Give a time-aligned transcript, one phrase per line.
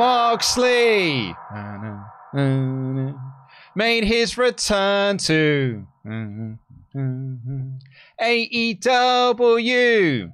[0.00, 1.34] Moxley
[3.74, 5.86] made his return to
[8.90, 10.32] AEW.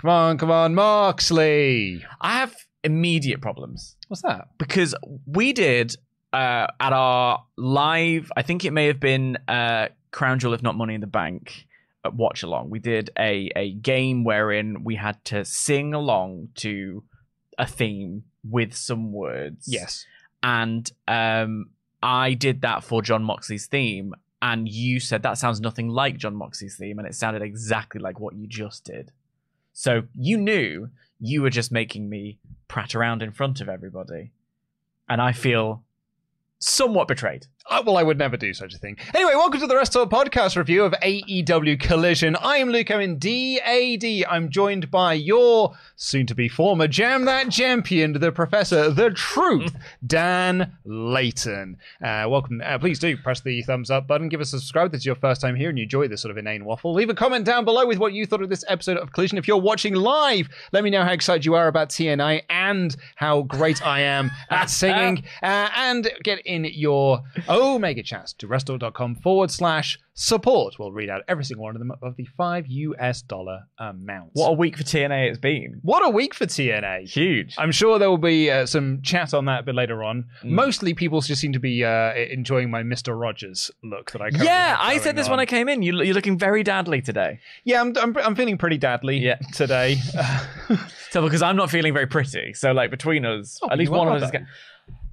[0.00, 2.04] Come on, come on, Moxley.
[2.20, 2.54] I have
[2.84, 4.48] immediate problems What's that?
[4.58, 4.94] because
[5.26, 5.96] we did
[6.34, 8.30] uh, at our live.
[8.36, 11.66] I think it may have been uh, Crown Jewel, if not Money in the Bank.
[12.04, 12.68] uh, Watch along.
[12.68, 17.04] We did a a game wherein we had to sing along to
[17.62, 19.66] a theme with some words.
[19.68, 20.04] Yes.
[20.42, 21.70] and um,
[22.02, 26.34] I did that for Jon Moxley's theme, and you said that sounds nothing like Jon
[26.34, 29.12] Moxley's theme, and it sounded exactly like what you just did.
[29.72, 34.32] So you knew you were just making me prat around in front of everybody,
[35.08, 35.84] and I feel
[36.62, 37.46] somewhat betrayed.
[37.70, 38.96] Uh, well, I would never do such a thing.
[39.14, 42.34] Anyway, welcome to the Rest Talk podcast review of AEW Collision.
[42.36, 44.04] I am Luke Owen, DAD.
[44.28, 49.76] I'm joined by your soon to be former Jam That Champion, the Professor, the Truth,
[50.04, 51.78] Dan Layton.
[52.04, 52.60] Uh, welcome.
[52.64, 54.86] Uh, please do press the thumbs up button, give us a subscribe.
[54.86, 56.92] if This is your first time here and you enjoy this sort of inane waffle.
[56.92, 59.38] Leave a comment down below with what you thought of this episode of Collision.
[59.38, 63.42] If you're watching live, let me know how excited you are about TNA and how
[63.42, 65.24] great I am at singing.
[65.42, 70.74] Uh, and get in your Omega chats to restore.com forward slash support.
[70.78, 74.30] We'll read out every single one of them of the five US dollar amount.
[74.34, 75.80] What a week for TNA it's been.
[75.82, 77.08] What a week for TNA.
[77.08, 77.54] Huge.
[77.58, 80.26] I'm sure there will be uh, some chat on that a bit later on.
[80.44, 80.50] Mm.
[80.50, 83.18] Mostly people just seem to be uh, enjoying my Mr.
[83.18, 85.32] Rogers look that I yeah, I said this on.
[85.32, 85.80] when I came in.
[85.82, 87.40] You, you're looking very dadly today.
[87.64, 89.36] Yeah, I'm, I'm, I'm feeling pretty dadly Yeah.
[89.54, 89.96] today.
[91.10, 94.08] So because I'm not feeling very pretty, so like between us, Oh, at least one
[94.08, 94.38] of us is though.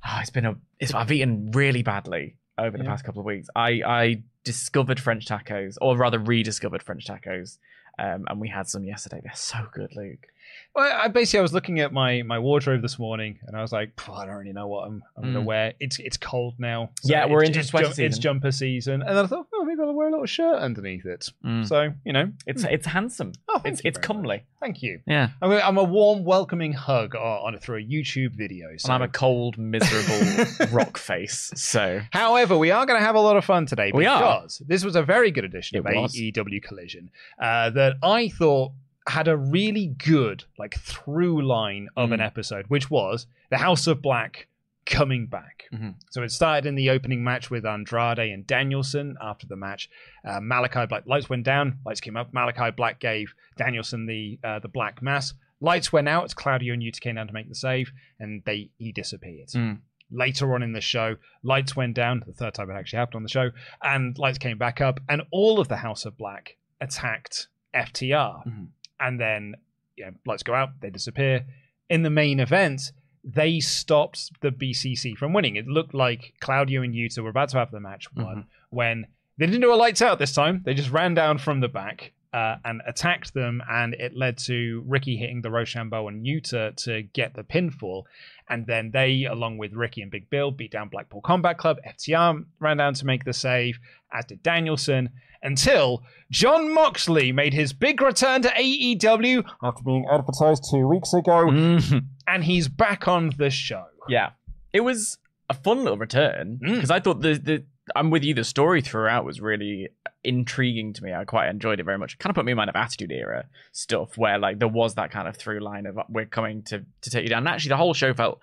[0.05, 0.55] Oh, it's been a.
[0.79, 2.89] It's, I've eaten really badly over the Yeah.
[2.89, 3.47] past couple of weeks.
[3.55, 7.57] I I discovered French tacos, or rather rediscovered French tacos,
[7.97, 9.21] um, and we had some yesterday.
[9.23, 10.27] They're so good, Luke.
[10.75, 13.71] Well, I basically I was looking at my my wardrobe this morning, and I was
[13.71, 15.45] like, I don't really know what I'm, I'm going to Mm.
[15.45, 15.73] wear.
[15.79, 16.91] It's it's cold now.
[17.03, 18.21] Yeah, we're into it's, sweater It's season.
[18.21, 21.27] jumper season, and then I thought, oh, maybe I'll wear a little shirt underneath it.
[21.43, 21.67] Mm.
[21.67, 23.31] So you know, It's it's handsome.
[23.49, 24.43] Oh, it's it's comely.
[24.59, 24.99] thank you.
[25.07, 28.67] Yeah, I'm a, I'm a warm, welcoming hug on, on through a YouTube video.
[28.77, 28.85] So.
[28.87, 31.51] and I'm a cold, miserable rock face.
[31.55, 34.41] So However, we are going to have a lot of fun today We are.
[34.41, 36.13] because this was a very good edition It of was.
[36.15, 37.09] AEW Collision
[37.41, 38.71] uh, that I thought
[39.09, 42.25] had a really good like through line of an Mm.
[42.25, 44.47] episode, which was the House of Black
[44.85, 45.65] coming back.
[45.71, 45.95] Mhm.
[46.09, 49.17] So it started in the opening match with Andrade and Danielson.
[49.21, 49.87] After the match,
[50.25, 52.33] uh, Malachi Black lights went down, lights came up.
[52.33, 55.33] Malachi Black gave Danielson the uh, the black mass.
[55.61, 56.33] Lights went out.
[56.35, 59.79] Claudio and Yuta came down to make the save, and they he disappeared Mm.
[60.09, 63.23] later on in the show, lights went down, the third time it actually happened on
[63.23, 63.51] the show,
[63.83, 68.43] and lights came back up, and all of the House of Black attacked FTR.
[68.47, 68.69] Mhm.
[68.99, 69.55] And then,
[69.95, 71.45] you know, lights go out, they disappear.
[71.89, 72.91] In the main event,
[73.23, 75.55] they stopped the BCC from winning.
[75.55, 78.41] It looked like Claudio and Yuta were about to have the match one mm-hmm.
[78.69, 79.07] when
[79.37, 80.61] they didn't do a lights out this time.
[80.65, 84.83] They just ran down from the back, uh, and attacked them, and it led to
[84.85, 88.03] Ricky hitting the Roshambo and Yuta to get the pinfall.
[88.49, 91.77] And then they, along with Ricky and Big Bill, beat down Blackpool Combat Club.
[91.87, 93.79] FTR ran down to make the save,
[94.13, 95.09] as did Danielson,
[95.41, 101.45] until Jon Moxley made his big return to AEW after being advertised two weeks ago,
[101.47, 102.05] Mhm.
[102.27, 103.85] and he's back on the show.
[104.07, 104.31] Yeah,
[104.73, 105.17] it was
[105.49, 106.75] a fun little return Mm.
[106.75, 107.63] because I thought the the
[107.95, 108.33] I'm with you.
[108.33, 109.89] The story throughout was really
[110.23, 111.13] intriguing to me.
[111.13, 112.13] I quite enjoyed it very much.
[112.13, 114.95] It kind of put me in mind of Attitude Era stuff, where like there was
[114.95, 117.39] that kind of through line of we're coming to to take you down.
[117.39, 118.39] And actually, the whole show felt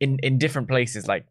[0.00, 1.26] in in different places like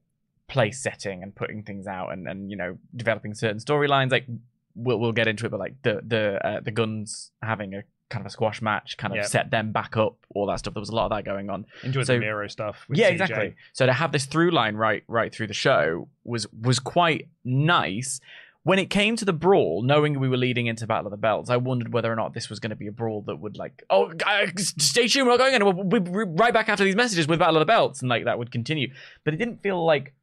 [0.48, 4.12] place setting and putting things out and and you know developing certain storylines.
[4.12, 4.26] Like
[4.76, 8.22] we'll we'll get into it, but like the the uh, the guns having a kind
[8.22, 9.26] of a squash match kind of Yep.
[9.26, 11.66] set them back up all that stuff there was a lot of that going on
[11.84, 12.86] Enjoyed So- the Miro stuff.
[12.90, 13.12] Yeah, CJ.
[13.14, 13.56] exactly.
[13.74, 18.20] So to have this through line right right through the show was was quite nice.
[18.64, 21.50] When it came to the brawl, knowing we were leading into Battle of the Belts,
[21.50, 23.82] I wondered whether or not this was going to be a brawl that would like,
[23.90, 24.12] oh,
[24.58, 25.74] stay tuned, we're not going anywhere.
[25.74, 28.38] We'll be right back after these messages with Battle of the Belts, and like that
[28.38, 28.94] would continue.
[29.24, 30.14] But it didn't feel like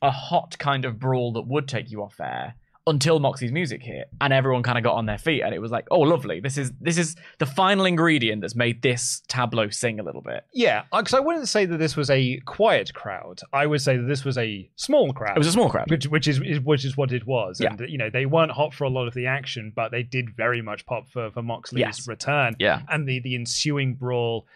[0.00, 2.54] a hot kind of brawl that would take you off air
[2.88, 5.70] until Moxie's music hit, and everyone kind of got on their feet, and it was
[5.70, 6.40] like, oh, lovely.
[6.40, 10.44] This is this is the final ingredient that's made this tableau sing a little bit.
[10.52, 13.40] Yeah, because I wouldn't say that this was a quiet crowd.
[13.52, 15.36] I would say that this was a small crowd.
[15.36, 15.90] It was a small crowd.
[15.90, 17.60] which which is, is which is what it was.
[17.60, 17.70] Yeah.
[17.70, 20.30] And you know, they weren't hot for a lot of the action, but they did
[20.36, 22.08] very much pop for, for Moxley's Yes.
[22.08, 22.56] return.
[22.58, 22.82] Yeah.
[22.88, 24.46] And the the ensuing brawl.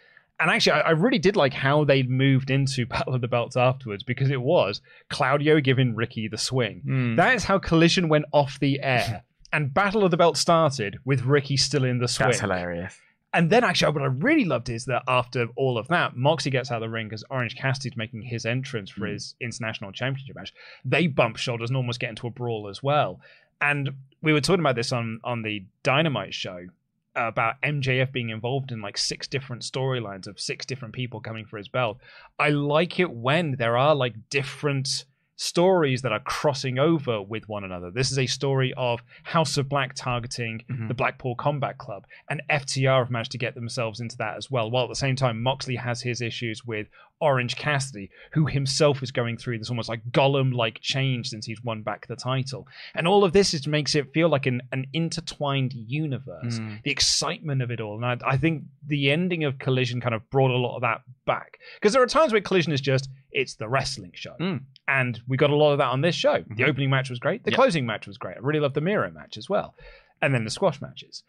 [0.41, 3.57] And actually, I, I really did like how they moved into Battle of the Belts
[3.57, 6.83] afterwards because it was Claudio giving Ricky the swing.
[6.87, 7.17] Mm.
[7.17, 9.23] That is how Collision went off the air.
[9.53, 12.29] and Battle of the Belt started with Ricky still in the swing.
[12.31, 12.99] That's hilarious.
[13.35, 16.71] And then actually, what I really loved is that after all of that, Moxie gets
[16.71, 19.13] out of the ring because Orange Cassidy's making his entrance for Mm.
[19.13, 20.53] his international championship match.
[20.85, 23.21] They bump shoulders and almost get into a brawl as well.
[23.61, 23.91] And
[24.23, 26.67] we were talking about this on on the Dynamite show
[27.15, 31.59] about MJF being involved in like six different storylines of six different people coming for
[31.59, 31.99] his belt.
[32.39, 35.05] I like it when there are like different
[35.37, 37.91] stories that are crossing over with one another.
[37.91, 40.87] This is a story of House of Black targeting Mhm.
[40.89, 44.71] the Blackpool Combat Club, and FTR have managed to get themselves into that as well.
[44.71, 46.87] While at the same time, Moxley has his issues with
[47.23, 51.63] Orange Cassidy, who himself is going through this almost like Gollum like change since he's
[51.63, 52.67] won back the title.
[52.97, 56.59] And all of this is, makes it feel like an, an intertwined universe.
[56.59, 56.83] Mm.
[56.83, 57.95] The excitement of it all.
[57.95, 61.03] And I, I think the ending of Collision kind of brought a lot of that
[61.25, 61.59] back.
[61.77, 64.35] Because there are times where Collision is just, it's the wrestling show.
[64.41, 64.63] Mm.
[64.89, 66.39] And we got a lot of that on this show.
[66.49, 66.69] The Mhm.
[66.69, 67.45] opening match was great.
[67.45, 67.57] The Yeah.
[67.57, 68.37] closing match was great.
[68.37, 69.75] I really loved the Miro match as well.
[70.21, 71.23] And then the squash matches.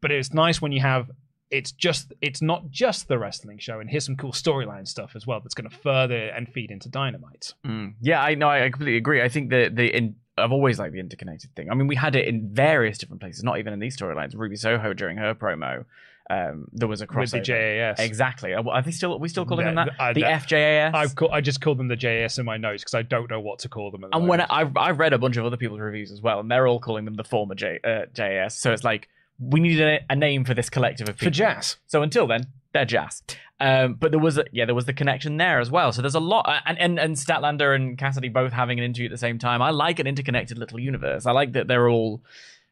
[0.00, 1.10] But it's nice when you have
[1.52, 5.26] it's just it's not just the wrestling show and here's some cool storyline stuff as
[5.26, 7.94] well that's going to further and feed into dynamite Mm.
[8.00, 8.48] Yeah, I know.
[8.48, 9.22] I completely agree.
[9.22, 11.70] I think the the in, I've always liked the interconnected thing.
[11.70, 14.34] I mean, we had it in various different places, not even in these storylines.
[14.34, 15.84] Ruby Soho during her promo,
[16.30, 17.20] um, there was a crossover.
[17.20, 18.00] with the JAS.
[18.00, 18.54] Exactly.
[18.54, 19.12] Are they still?
[19.12, 19.90] Are we still calling them that?
[20.00, 20.94] I- the that- FJAS.
[20.94, 23.40] I've call, I just called them the JAS in my notes because I don't know
[23.40, 24.04] what to call them.
[24.04, 24.50] And when moment.
[24.50, 26.80] I, I've I've read a bunch of other people's reviews as well, and they're all
[26.80, 28.58] calling them the former J, uh, JAS.
[28.58, 29.08] So it's like
[29.50, 31.26] we need a, a name for this collective of people.
[31.26, 31.36] for.
[31.36, 33.22] Jazz, So until then, they're jazz.
[33.60, 35.92] Um, but there was a, yeah, there was the connection there as well.
[35.92, 39.06] So there's a lot, uh, and, and and Statlander and Cassidy both having an interview
[39.06, 39.62] at the same time.
[39.62, 41.26] I like an interconnected little universe.
[41.26, 42.22] I like that they're all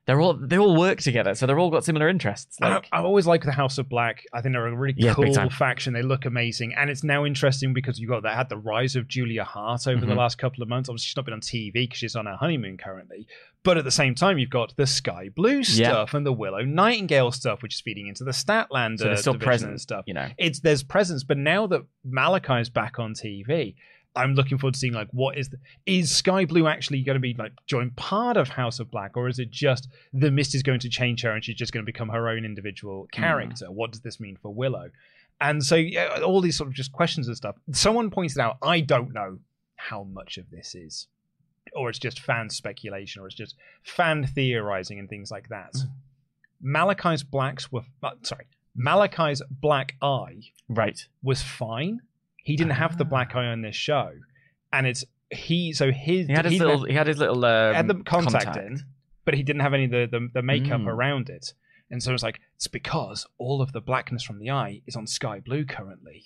[0.06, 2.58] they're all they all work together, so they're all got similar interests.
[2.60, 4.24] Like I, I always like the House of Black.
[4.32, 5.92] I think they're a really Yeah, cool faction.
[5.92, 9.06] They look amazing, and it's now interesting because you got that had the rise of
[9.06, 10.16] Julia Hart over the Mhm.
[10.16, 10.88] last couple of months.
[10.88, 13.28] Obviously, she's not been on TV because she's on her honeymoon currently.
[13.62, 15.88] But at the same time, you've got the Sky Blue Yeah.
[15.88, 19.72] stuff and the Willow Nightingale stuff, which is feeding into the Statlander so still present
[19.72, 20.04] and stuff.
[20.06, 20.28] you know.
[20.38, 23.74] It's there's presence, but now that Malachi's back on TV,
[24.16, 27.20] I'm looking forward to seeing like what is the, is Sky Blue actually going to
[27.20, 30.62] be like join part of House of Black, or is it just the Mist is
[30.62, 33.20] going to change her and she's just going to become her own individual hmm.
[33.20, 33.70] character?
[33.70, 34.90] What does this mean for Willow?
[35.40, 37.56] And so yeah, all these sort of just questions and stuff.
[37.72, 39.38] Someone pointed out, I don't know
[39.76, 41.06] how much of this is,
[41.74, 45.74] or it's just fan speculation, or it's just fan theorizing and things like that.
[46.60, 48.46] Malachi's blacks were uh, sorry.
[48.76, 51.06] Malachi's black eye Right.
[51.22, 52.00] was fine.
[52.44, 54.10] He didn't have the black eye on this show,
[54.72, 55.72] and it's he.
[55.72, 56.84] So his He had his little.
[56.84, 57.44] He had his little.
[57.44, 58.80] Um, had the contact, in,
[59.24, 60.86] but he didn't have any of the the, the makeup Mm.
[60.88, 61.52] around it.
[61.90, 65.06] And so it's like it's because all of the blackness from the eye is on
[65.06, 66.24] sky blue currently.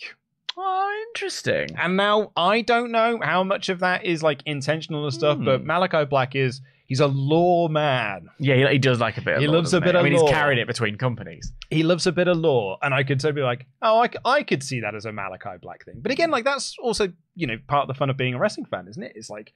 [0.57, 1.69] Oh, interesting.
[1.77, 5.45] And now I don't know how much of that is like intentional and stuff, Hmm.
[5.45, 8.29] but Malachi Black is he's a lore man.
[8.39, 9.35] Yeah, he, he does like a bit.
[9.37, 9.99] Of He lore, loves a doesn't bit he?
[9.99, 10.29] of I mean, lore.
[10.29, 11.53] he's carried it between companies.
[11.71, 14.19] He loves a bit of lore, and I could so be like, oh, I, c-
[14.25, 15.97] I could see that as a Malachi Black thing.
[16.01, 18.67] But again, like that's also you know part of the fun of being a wrestling
[18.67, 19.13] fan, isn't it?
[19.17, 19.53] It's like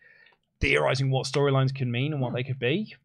[0.60, 2.96] theorizing what storylines can mean and what they could be.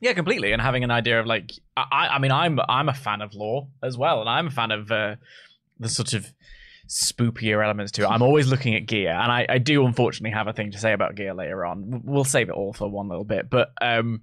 [0.00, 0.52] Yeah, completely.
[0.52, 3.66] And having an idea of like, I, I mean, I'm I'm a fan of lore
[3.82, 5.16] as well, and I'm a fan of uh,
[5.78, 6.26] the sort of
[6.90, 8.08] spookier elements to it.
[8.08, 10.92] I'm always looking at gear, and I, I do unfortunately have a thing to say
[10.92, 12.02] about gear later on.
[12.04, 14.22] We'll save it all for one little bit, but um,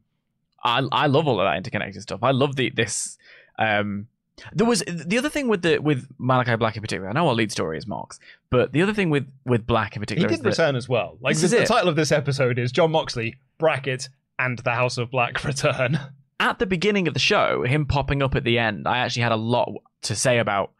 [0.64, 2.20] I I love all of that interconnected stuff.
[2.22, 3.18] I love the this
[3.58, 4.08] um.
[4.54, 7.10] There was the other thing with the with Malachi Black in particular.
[7.10, 8.20] I know our lead story is Mox,
[8.52, 11.18] but the other thing with with Black in He particular is did return as well.
[11.22, 15.10] Like the, the title of this episode is Jon Moxley bracket and the House of
[15.10, 16.00] Black return.
[16.40, 19.32] at the beginning of the show, him popping up at the end, I actually had
[19.32, 19.70] a lot
[20.04, 20.74] to say about.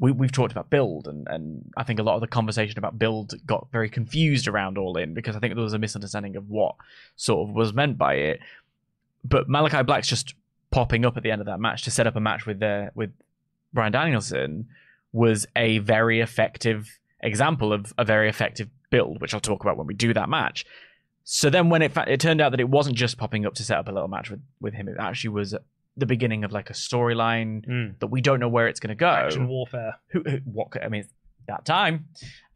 [0.00, 2.98] We, we've talked about build, and, and I think a lot of the conversation about
[2.98, 6.48] build got very confused around All In because I think there was a misunderstanding of
[6.48, 6.74] what
[7.16, 8.40] sort of was meant by it.
[9.22, 10.34] But Malachi Black's just
[10.70, 12.86] popping up at the end of that match to set up a match with uh,
[12.94, 13.10] with
[13.72, 14.68] Bryan Danielson
[15.12, 19.86] was a very effective example of a very effective build, which I'll talk about when
[19.86, 20.64] we do that match.
[21.24, 23.64] So then, when it fa- it turned out that it wasn't just popping up to
[23.64, 25.54] set up a little match with, with him, it actually was
[26.00, 27.98] the beginning of like a storyline Mm.
[28.00, 29.08] that we don't know where it's going to go.
[29.08, 29.96] Action warfare.
[30.12, 30.68] Who, who, what?
[30.82, 31.04] I mean,
[31.48, 32.06] that time,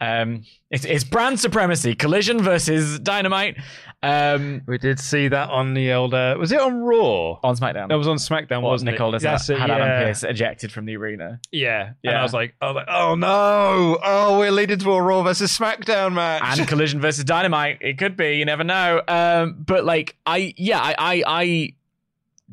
[0.00, 3.56] um, it's, it's brand supremacy, collision versus dynamite.
[4.04, 6.14] Um, We did see that on the old.
[6.14, 7.38] Uh, was it on Raw?
[7.42, 9.14] on SmackDown, That was on SmackDown, What, wasn't Nicole it?
[9.14, 9.76] has That's it, had yeah.
[9.76, 11.40] Adam Pearce ejected from the arena.
[11.50, 12.20] Yeah, and Yeah.
[12.20, 15.56] I was like, I was like, oh no, oh we're leading to a Raw versus
[15.58, 16.58] SmackDown match.
[16.58, 20.80] and collision versus dynamite it could be you never know um but like i yeah
[20.80, 21.74] i i, I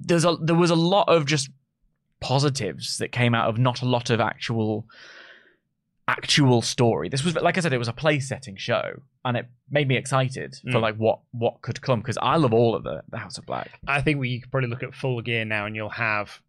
[0.03, 1.49] there's a there was a lot of just
[2.19, 4.85] positives that came out of not a lot of actual
[6.07, 9.47] actual story this was like i said it was a play setting show and it
[9.69, 10.81] made me excited for Mm.
[10.81, 13.79] like what what could come because i love all of the the house of black
[13.87, 16.41] I think we could probably look at full gear now, and you'll have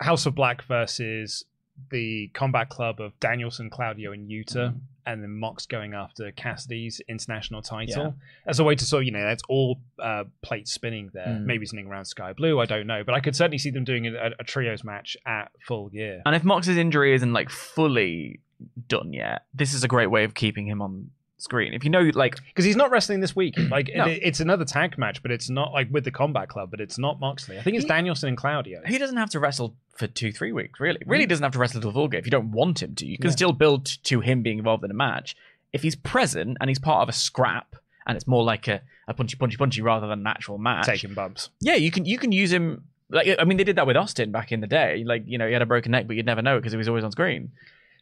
[0.00, 1.44] House of Black versus
[1.90, 4.80] the Combat Club of Danielson, Claudio, and Yuta, Mm.
[5.06, 8.14] and then Mox going after Cassidy's international title
[8.46, 11.26] as a way to sort of, you know, that's all uh, plate spinning there.
[11.26, 11.44] Mm.
[11.44, 14.06] Maybe something around Sky Blue, I don't know, but I could certainly see them doing
[14.06, 16.22] a, a trios match at full gear.
[16.24, 18.40] and if mox's injury isn't like fully
[18.88, 21.10] done yet this is a great way of keeping him on
[21.44, 23.54] screen if you know like Because he's not wrestling this week.
[23.70, 24.06] Like No.
[24.06, 26.98] it- it's another tag match, but it's not like with the Combat Club, but it's
[26.98, 27.58] not Moxley.
[27.58, 28.80] I think it's He- Danielson and Claudio.
[28.86, 30.80] he doesn't have to wrestle for two, three weeks.
[30.80, 31.28] Really, really mm.
[31.28, 33.06] doesn't have to wrestle till full game if you don't want him to.
[33.06, 33.36] You can Yeah.
[33.36, 35.36] still build to him being involved in a match.
[35.72, 39.14] If he's present and he's part of a scrap, and it's more like a, a
[39.14, 40.86] punchy, punchy, punchy rather than an actual match.
[40.86, 41.50] taking bumps.
[41.60, 42.84] Yeah, you can you can use him.
[43.10, 45.04] Like I mean, they did that with Austin back in the day.
[45.06, 46.88] Like you know, he had a broken neck, but you'd never know because he was
[46.88, 47.52] always on screen.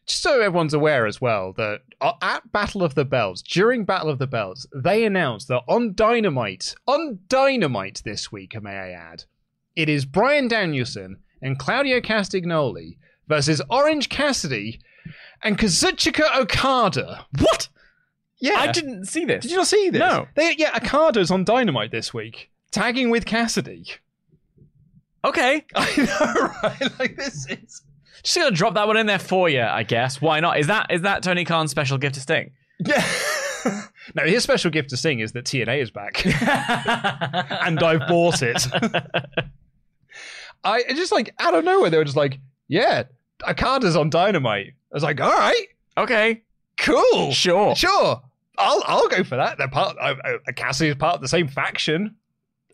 [0.05, 4.09] Just so everyone's aware as well that uh, at Battle of the Belts, during Battle
[4.09, 9.23] of the Belts, they announced that on Dynamite, on Dynamite this week, may I add,
[9.75, 14.81] it is Bryan Danielson and Claudio Castagnoli versus Orange Cassidy
[15.41, 17.25] and Kazuchika Okada.
[17.39, 17.69] What?
[18.39, 19.43] Yeah, I didn't see this.
[19.43, 19.99] Did you not see this?
[19.99, 20.27] No.
[20.35, 23.85] They, yeah, Okada's on Dynamite this week, tagging with Cassidy.
[25.23, 26.99] Okay, I know, right?
[26.99, 27.82] Like this is.
[28.23, 29.61] Just gonna drop that one in there for you.
[29.61, 30.21] I guess.
[30.21, 30.59] Why not?
[30.59, 32.51] Is that is that Tony Khan's special gift to Sting?
[32.79, 33.05] Yeah.
[34.15, 36.25] no, his special gift to Sting is that TNA is back,
[37.65, 38.65] and I've bought it.
[40.63, 43.03] I just like out of nowhere they were just like, yeah,
[43.47, 44.67] Okada's on Dynamite.
[44.67, 46.43] I was like, all right, okay,
[46.77, 47.75] cool, sure.
[47.75, 48.21] sure,
[48.57, 49.57] I'll I'll go for that.
[49.57, 49.97] They're part.
[49.99, 52.15] Uh, uh, Cassidy is part of the same faction.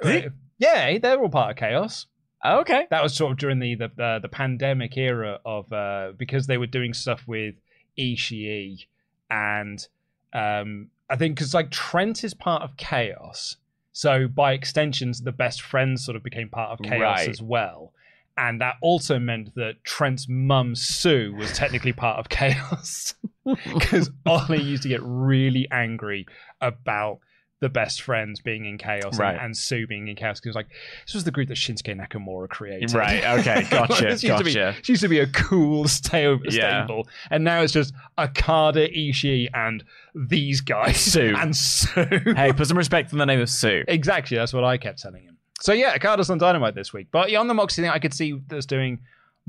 [0.04, 0.28] He?
[0.58, 2.06] Yeah, they're all part of Chaos.
[2.46, 2.88] Okay.
[2.90, 6.58] That was sort of during the the uh, the pandemic era of uh, because they
[6.58, 7.56] were doing stuff with
[7.98, 8.86] Ishii
[9.30, 9.86] and
[10.34, 13.58] um, I think because like Trent is part of Chaos,
[13.92, 17.30] so by extensions the best friends sort of became part of Chaos Right.
[17.30, 17.94] as well.
[18.38, 23.16] And that also meant that Trent's mum Sue was technically part of Chaos
[23.74, 26.26] because Oli used to get really angry
[26.62, 27.20] about
[27.62, 29.38] the best friends being in Chaos and- Right.
[29.42, 30.68] and, Sue being in Chaos because like
[31.06, 32.94] this was the group that Shinsuke Nakamura created.
[32.94, 34.78] Right, okay, gotcha, This used to be- gotcha.
[34.82, 36.88] she used to be a cool stable, Yeah.
[37.30, 39.84] and now it's just Okada, Ishii, and
[40.16, 40.98] these guys.
[40.98, 41.34] Sue.
[41.38, 42.06] and Sue.
[42.36, 43.84] hey, put some respect on the name of Sue.
[43.88, 45.38] Exactly, that's what I kept telling him.
[45.62, 47.08] So yeah, Okada's on Dynamite this week.
[47.12, 49.00] But yeah, on the Moxley thing, I could see us doing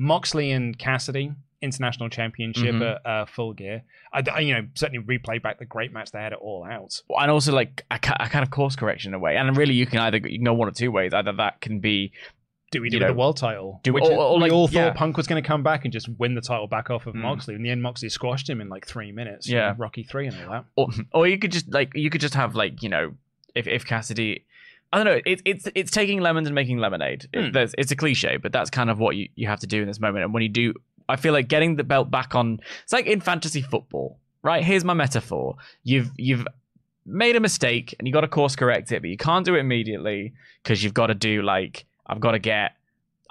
[0.01, 2.91] Moxley and Cassidy international championship Mhm.
[3.05, 3.83] at uh, Full Gear.
[4.15, 7.03] I, I, you know, certainly replay back the great match they had it all out.
[7.19, 9.37] and also like a, a kind of course correction in a way.
[9.37, 11.13] And really, you can either you can go one or two ways.
[11.13, 12.13] Either that can be
[12.73, 13.81] Do we do You know, the world title?
[13.83, 14.91] do- Which or- or we like- all thought yeah.
[14.93, 17.23] Punk was going to come back and just win the title back off of Mm.
[17.23, 17.55] Moxley.
[17.57, 19.47] In the end, Moxley squashed him in like three minutes.
[19.49, 19.75] Yeah.
[19.77, 20.65] Rocky three and all that.
[20.77, 23.13] or, or you could just like you could just have like you know
[23.55, 24.47] if if Cassidy.
[24.93, 25.21] I don't know.
[25.25, 27.27] It's it's it's taking lemons and making lemonade.
[27.33, 27.65] It- Hmm.
[27.79, 30.01] it's a cliche, but that's kind of what you, you have to do in this
[30.01, 30.25] moment.
[30.25, 30.75] And when you do,
[31.09, 32.61] I feel like getting the belt back on.
[32.83, 34.65] It's like in fantasy football, right?
[34.65, 35.57] Here's my metaphor.
[35.85, 36.47] You've you've
[37.07, 39.61] made a mistake and you got to course correct it, but you can't do it
[39.61, 40.33] immediately
[40.63, 42.73] because you've got to do like I've got to get.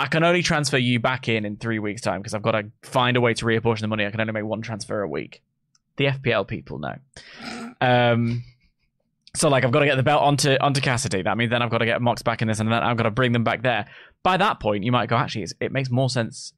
[0.01, 2.68] I can only transfer you back in in three weeks' time because I've got to
[2.84, 4.06] find a way to reapportion the money.
[4.06, 5.42] I can only make one transfer a week.
[5.98, 6.96] The FPL people know.
[7.82, 8.44] Um,
[9.36, 11.21] so like I've got to get the belt onto onto Cassidy.
[11.21, 13.03] That means then I've got to get Mox back in this, and then I've got
[13.03, 13.86] to bring them back there.
[14.24, 16.53] By that point, you might go, actually, it's, it makes more sense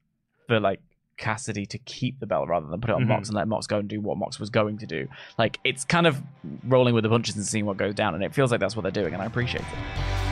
[0.48, 0.80] for like
[1.16, 3.08] Cassidy to keep the belt rather than put it on Mhm.
[3.08, 5.06] Mox and let Mox go and do what Mox was going to do.
[5.38, 6.20] Like it's kind of
[6.66, 8.82] rolling with the punches and seeing what goes down, and it feels like that's what
[8.82, 10.31] they're doing, and I appreciate it.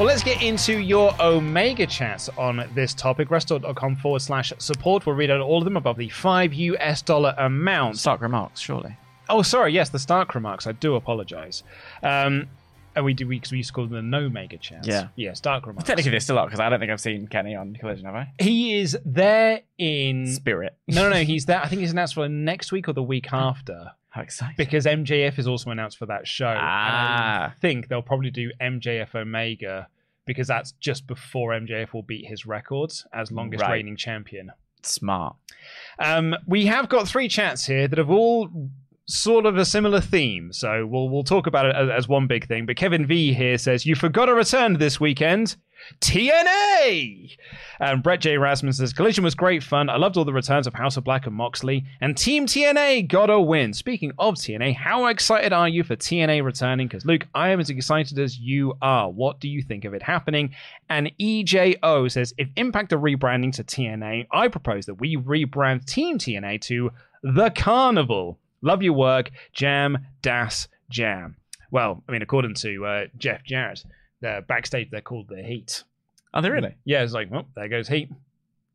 [0.00, 3.30] Well, let's get into your Omega chats on this topic.
[3.30, 5.04] Restore.com forward slash support.
[5.04, 7.98] We'll read out all of them above the five US dollar amount.
[7.98, 8.96] Stark remarks, surely.
[9.28, 9.74] Oh, sorry.
[9.74, 10.66] Yes, the Stark remarks.
[10.66, 11.64] I do apologize.
[12.02, 12.48] Um,
[12.96, 14.88] and we do because we used to call them the no mega chats.
[14.88, 15.08] Yeah.
[15.16, 15.86] Yeah, Stark remarks.
[15.86, 18.32] Technically, they're still up because I don't think I've seen Kenny on Collision, have I?
[18.38, 20.28] he is there in.
[20.28, 20.78] Spirit.
[20.88, 21.24] No, no, no.
[21.24, 21.60] He's there.
[21.60, 23.92] I think he's announced for next week or the week after.
[24.10, 24.54] How exciting.
[24.58, 26.48] because MJF is also announced for that show.
[26.48, 27.54] And I Ah.
[27.60, 29.88] think they'll probably do MJF Omega
[30.26, 33.72] because that's just before MJF will beat his records as longest Right.
[33.72, 34.50] reigning champion.
[34.82, 35.36] Smart.
[35.98, 38.48] Um, we have got three chats here that have all
[39.10, 42.66] sort of a similar theme, so we'll we'll talk about it as, one big thing.
[42.66, 45.56] But Kevin V here says you forgot a return this weekend.
[46.00, 47.36] TNA!
[47.80, 48.36] And Brett J.
[48.36, 49.88] Rasmus says Collision was great fun.
[49.88, 51.84] I loved all the returns of House of Black and Moxley.
[52.00, 53.72] And Team TNA got a win.
[53.72, 56.86] Speaking of TNA, how excited are you for TNA returning?
[56.86, 59.10] Because Luke, I am as excited as you are.
[59.10, 60.54] What do you think of it happening?
[60.88, 66.18] And EJO says if Impact are rebranding to TNA, I propose that we rebrand Team
[66.18, 66.90] TNA to
[67.22, 68.38] The Carnival.
[68.62, 71.36] Love your work, Jam Das Jam.
[71.70, 73.84] Well, I mean, according to uh, Jeff Jarrett,
[74.26, 75.84] uh, backstage they're called the Heat.
[76.34, 76.74] Are they really?
[76.84, 78.10] Yeah, it's like, well, there goes Heat,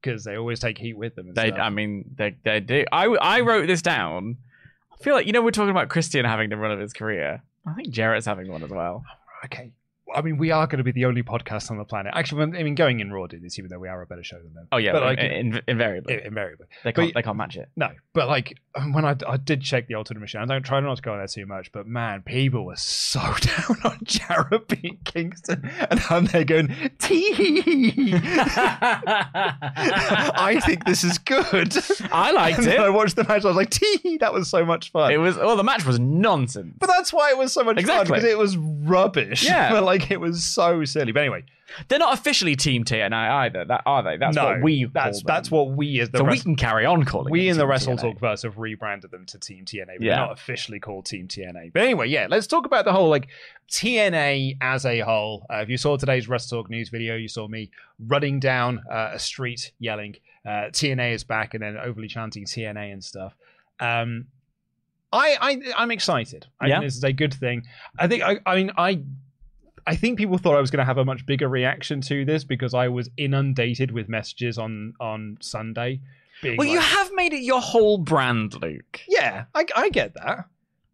[0.02, 1.34] because they always take Heat with them.
[1.34, 1.60] They, stuff.
[1.60, 2.86] I mean, they, they do.
[2.92, 4.38] I, I wrote this down.
[4.94, 7.42] I feel like, you know, we're talking about Christian having the run of his career.
[7.68, 9.04] I think Jarrett's having one as well.
[9.46, 9.72] okay.
[10.16, 12.14] I mean, we are going to be the only podcast on the planet.
[12.16, 14.38] Actually, I mean, going in Raw did this, even though we are a better show
[14.38, 14.68] than them.
[14.72, 16.22] Oh, yeah, but like, in, invariably.
[16.24, 16.68] invariably.
[16.84, 17.70] they, can't, but- they can't match it.
[17.76, 20.80] No, but like um, when I, I did check the Ultimate Machine, I don't try
[20.80, 25.04] not to go there too much, but man, people were so down on Jarrett beat
[25.06, 28.14] Kingston, and I'm there going tee.
[29.28, 31.76] I think this is good.
[32.12, 32.80] I liked And then it.
[32.80, 33.44] I watched the match.
[33.44, 34.18] I was like, tee.
[34.20, 35.12] That was so much fun.
[35.12, 36.76] It was, well, the match was nonsense.
[36.80, 38.16] but that's why it was so much fun Exactly.
[38.16, 39.44] because it was rubbish.
[39.46, 39.72] Yeah.
[39.74, 41.12] but like it was so silly.
[41.12, 41.44] But anyway,
[41.88, 44.18] They're not officially Team TNA either, that are they?
[44.18, 45.26] That's no, what we that's them.
[45.28, 47.94] that's what we as the so we can carry on calling we in the Wrestle
[47.96, 48.02] TNA.
[48.02, 49.86] Talk verse have rebranded them to Team TNA.
[49.98, 50.16] But Yeah.
[50.16, 51.74] They're not officially called Team TNA.
[51.74, 53.28] But anyway, yeah, let's talk about the whole like
[53.70, 55.46] TNA as a whole.
[55.52, 57.72] Uh, if you saw today's Wrestle Talk news video, you saw me
[58.08, 60.16] running down uh, a street yelling
[60.46, 63.36] uh, TNA is back and then overly chanting TNA and stuff.
[63.80, 64.28] Um,
[65.12, 66.46] I, I I'm excited.
[66.60, 66.76] I Yeah.
[66.80, 67.64] think this is a good thing.
[67.98, 69.02] I think I, I mean I
[69.88, 72.44] I think people thought I was going to have a much bigger reaction to this
[72.44, 76.02] because I was inundated with messages on on Sunday.
[76.44, 79.02] Well, you have made it your whole brand, Luke.
[79.08, 80.46] yeah, I, I get that,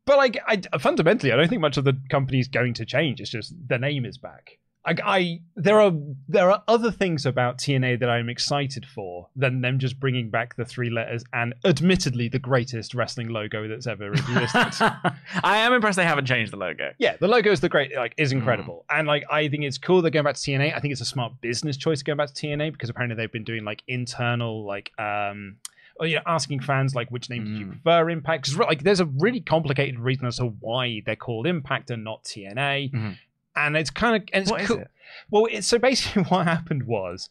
[0.05, 3.19] but like, I fundamentally, I don't think much of the company's going to change.
[3.21, 4.57] It's just the name is back.
[4.83, 5.91] I, I there are
[6.27, 10.55] there are other things about TNA that I'm excited for than them just bringing back
[10.55, 14.73] the three letters and admittedly the greatest wrestling logo that's ever existed.
[15.43, 16.93] I am impressed they haven't changed the logo.
[16.97, 20.01] yeah, the logo is the great like is incredible, and like I think it's cool
[20.01, 20.75] they're going back to TNA.
[20.75, 23.43] I think it's a smart business choice going back to TNA because apparently they've been
[23.43, 25.57] doing like internal like um.
[25.99, 27.69] Or, you know, asking fans like which name do you Mm.
[27.83, 28.43] prefer Impact?
[28.45, 32.23] Because like there's a really complicated reason as to why they're called Impact and not
[32.23, 33.17] TNA, Mhm.
[33.55, 34.79] And it's kind of and it's What is cool.
[34.79, 34.87] it?
[35.29, 37.29] Well, it's, so basically, what happened was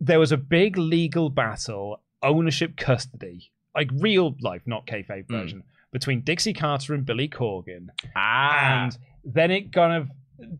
[0.00, 5.28] there was a big legal battle, ownership custody, like real life, not kayfabe Mm.
[5.28, 5.62] version,
[5.92, 8.84] between Dixie Carter and Billy Corgan, Ah.
[8.84, 10.10] and then it kind of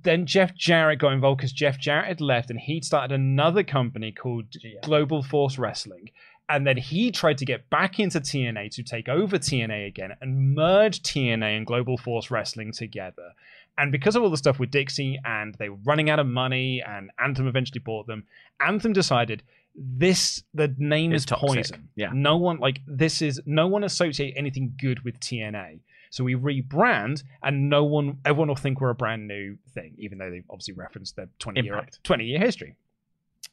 [0.02, 4.12] then Jeff Jarrett got involved because Jeff Jarrett had left and he'd started another company
[4.12, 4.44] called
[4.82, 6.10] Global Force Wrestling.
[6.48, 10.54] And then he tried to get back into TNA to take over TNA again and
[10.54, 13.32] merge TNA and Global Force Wrestling together.
[13.76, 16.82] And because of all the stuff with Dixie and they were running out of money
[16.86, 18.24] and Anthem eventually bought them,
[18.60, 19.42] Anthem decided
[19.74, 21.48] this the name It's is toxic.
[21.48, 21.88] poison.
[21.96, 22.10] Yeah.
[22.12, 25.80] No one like this is no one associate anything good with TNA.
[26.10, 30.18] So we rebrand, and no one, everyone will think we're a brand new thing, even
[30.18, 32.76] though they've obviously referenced their twenty year twenty year history.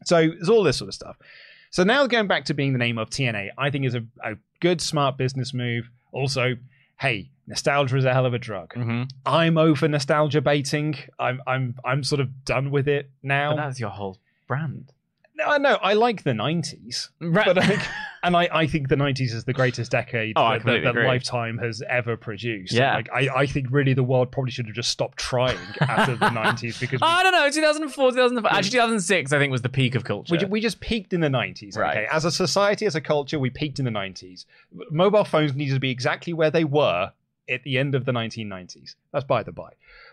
[0.05, 1.17] So there's all this sort of stuff.
[1.71, 4.35] So now going back to being the name of TNA, I think is a, a
[4.59, 5.89] good, smart business move.
[6.11, 6.55] Also,
[7.01, 8.73] hey, nostalgia is a hell of a drug.
[8.75, 9.09] Mhm.
[9.25, 10.95] I'm over nostalgia baiting.
[11.19, 13.51] I'm I'm I'm sort of done with it now.
[13.55, 14.91] But that's your whole brand.
[15.35, 17.45] No, I know I like the '90s, Right.
[17.45, 17.79] but like,
[18.23, 21.05] and I, I think the '90s is the greatest decade Oh, that, that, that.
[21.05, 22.73] Lifetime has ever produced.
[22.73, 22.95] Yeah.
[22.95, 26.27] like I, I think really the world probably should have just stopped trying after the
[26.27, 28.51] '90s because we, I don't know, 2004, 2005.
[28.51, 30.35] Actually, 2006, I think, was the peak of culture.
[30.37, 31.75] we, we just peaked in the 90s.
[31.75, 32.07] Okay, Right.
[32.11, 34.45] as a society, as a culture, we peaked in the 90s.
[34.91, 37.11] Mobile phones needed to be exactly where they were
[37.49, 38.95] at the end of the 1990s.
[39.11, 39.71] That's by the by.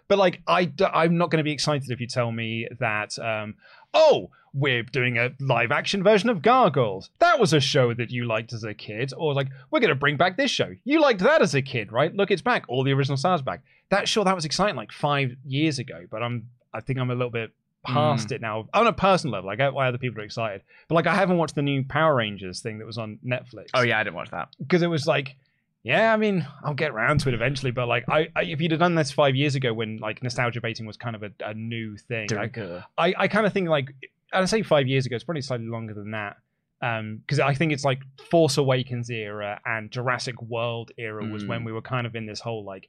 [0.09, 3.55] But like, I, I'm not going to be excited if you tell me that, um,
[3.92, 7.11] oh, we're doing a live action version of Gargoyles.
[7.18, 9.94] That was a show that you liked as a kid, or like, we're going to
[9.94, 10.74] bring back this show.
[10.84, 12.14] You liked that as a kid, right?
[12.14, 12.64] Look, it's back.
[12.68, 13.62] All the original stars back.
[13.90, 16.04] That sure, that was exciting like five years ago.
[16.11, 17.52] But I'm, I think I'm a little bit
[17.84, 18.34] past hmm.
[18.34, 19.50] it now on a personal level.
[19.50, 22.14] I get why other people are excited, but like, I haven't watched the new Power
[22.14, 24.48] Rangers thing that was on Netflix oh, yeah, I didn't watch that.
[24.61, 25.37] because it was like
[25.84, 28.72] yeah i mean i'll get around to it eventually but like i, I if you'd
[28.72, 31.54] have done this five years ago when like nostalgia baiting was kind of a, a
[31.54, 32.28] new thing
[32.98, 33.08] I.
[33.11, 33.94] I, I kind of think like
[34.33, 36.37] and i say five years ago it's probably slightly longer than that
[36.83, 41.49] um because i think it's like force awakens era and jurassic world era was Mm.
[41.49, 42.88] when we were kind of in this whole like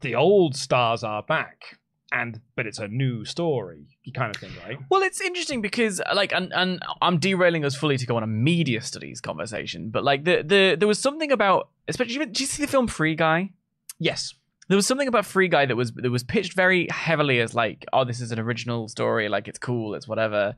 [0.00, 1.78] the old stars are back
[2.12, 6.32] and but it's a new story kind of thing right Well, it's interesting because, like,
[6.32, 10.22] and, and I'm derailing us fully to go on a media studies conversation, but like,
[10.24, 13.50] the the there was something about, especially, did you see the film Free Guy?
[13.98, 14.34] yes
[14.68, 17.84] There was something about Free Guy that was that was pitched very heavily as like,
[17.92, 20.56] oh, this is an original story, like it's cool, it's whatever,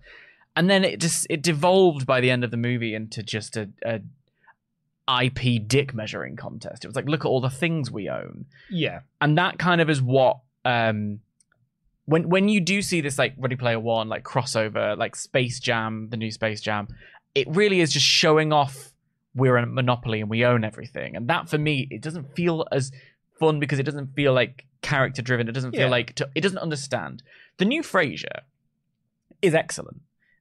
[0.57, 3.69] and then it just it devolved by the end of the movie into just a,
[3.85, 4.01] a
[5.23, 6.85] IP dick measuring contest.
[6.85, 9.01] It was like, look at all the things we own, yeah.
[9.21, 11.21] And that kind of is what um
[12.07, 16.09] when when you do see this like Ready Player One like crossover like Space Jam
[16.11, 16.89] the new Space Jam
[17.35, 18.93] it really is just showing off
[19.35, 21.15] we're a monopoly and we own everything.
[21.15, 22.91] And that for me it doesn't feel as
[23.39, 25.49] fun because it doesn't feel like character driven.
[25.49, 25.87] It doesn't feel Yeah.
[25.89, 27.23] like to, it doesn't understand.
[27.59, 28.41] The new Frasier
[29.43, 30.01] is excellent.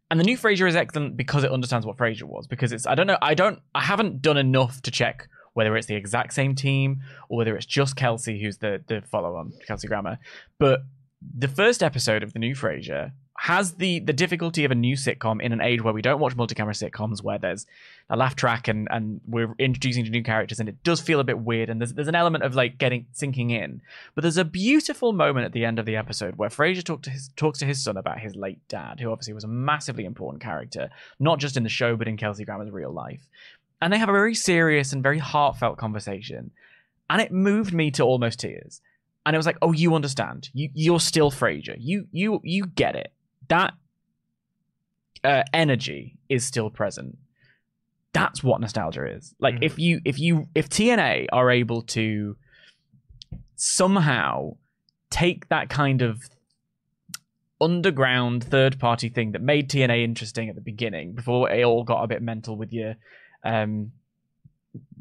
[0.09, 2.95] And the new Frasier is excellent because it understands what Frasier was because it's I
[2.95, 6.55] don't know I don't I haven't done enough to check whether it's the exact same
[6.55, 10.17] team or whether it's just Kelsey who's the the follow on Kelsey Grammer.
[10.59, 10.81] But
[11.21, 15.39] the first episode of the new Frasier has the the difficulty of a new sitcom
[15.41, 17.67] in an age where we don't watch multi-camera sitcoms where there's
[18.09, 21.23] a laugh track and and we're introducing to new characters and it does feel a
[21.23, 23.79] bit weird and there's there's an element of like getting sinking in
[24.15, 27.29] but there's a beautiful moment at the end of the episode where Frasier to his
[27.35, 30.89] talks to his son about his late dad who obviously was a massively important character
[31.19, 33.21] not just in the show but in Kelsey Grammer's real life
[33.81, 36.49] and they have a very serious and very heartfelt conversation
[37.07, 38.81] and it moved me to almost tears
[39.27, 40.49] and it was like, oh, you understand.
[40.53, 41.75] You you're still Frasier.
[41.77, 43.11] You you you get it.
[43.49, 43.73] That
[45.23, 47.17] uh, energy is still present.
[48.13, 49.33] That's what nostalgia is.
[49.39, 49.63] Like Mhm.
[49.63, 52.35] if you if you if TNA are able to
[53.55, 54.55] somehow
[55.09, 56.29] take that kind of
[57.59, 62.03] underground third party thing that made TNA interesting at the beginning before it all got
[62.03, 62.95] a bit mental with your
[63.43, 63.91] um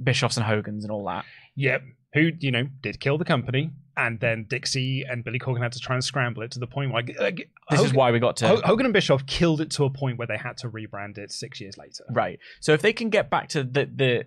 [0.03, 1.25] Bischoffs and Hogans and all that.
[1.57, 1.83] Yep.
[2.15, 5.81] Who, you know, did kill the company and then Dixie and Billy Corgan had to
[5.81, 8.49] try and scramble it to the point where like, This is why we got to
[8.49, 11.33] Ho- Hogan and Bischoff killed it to a point where they had to rebrand it
[11.33, 12.05] six years later.
[12.11, 12.39] Right.
[12.61, 14.27] So if they can get back to the the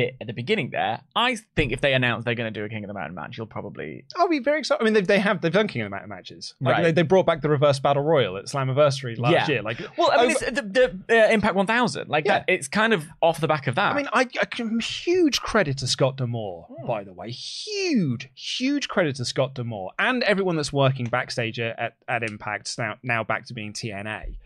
[0.00, 2.68] bit at the beginning there, I think if they announce they're going to do a
[2.68, 4.80] King of the Mountain match, you'll probably I'll be very excited.
[4.82, 6.54] I mean, they, they have they've done King of the Mountain matches.
[6.60, 6.82] Like, Right.
[6.84, 9.48] they, they brought back the reverse battle royal at Slammiversary last Yeah.
[9.48, 9.62] year.
[9.62, 12.08] Like, Well, I mean, over- it's the, the uh, Impact 1000.
[12.08, 12.38] Like Yeah.
[12.40, 13.92] that, it's kind of off the back of that.
[13.92, 16.86] I mean, I, I huge credit to Scott D'Amore, Hmm.
[16.86, 17.30] by the way.
[17.30, 22.96] Huge, huge credit to Scott D'Amore and everyone that's working backstage at, at Impact now,
[23.02, 24.36] now back to being TNA.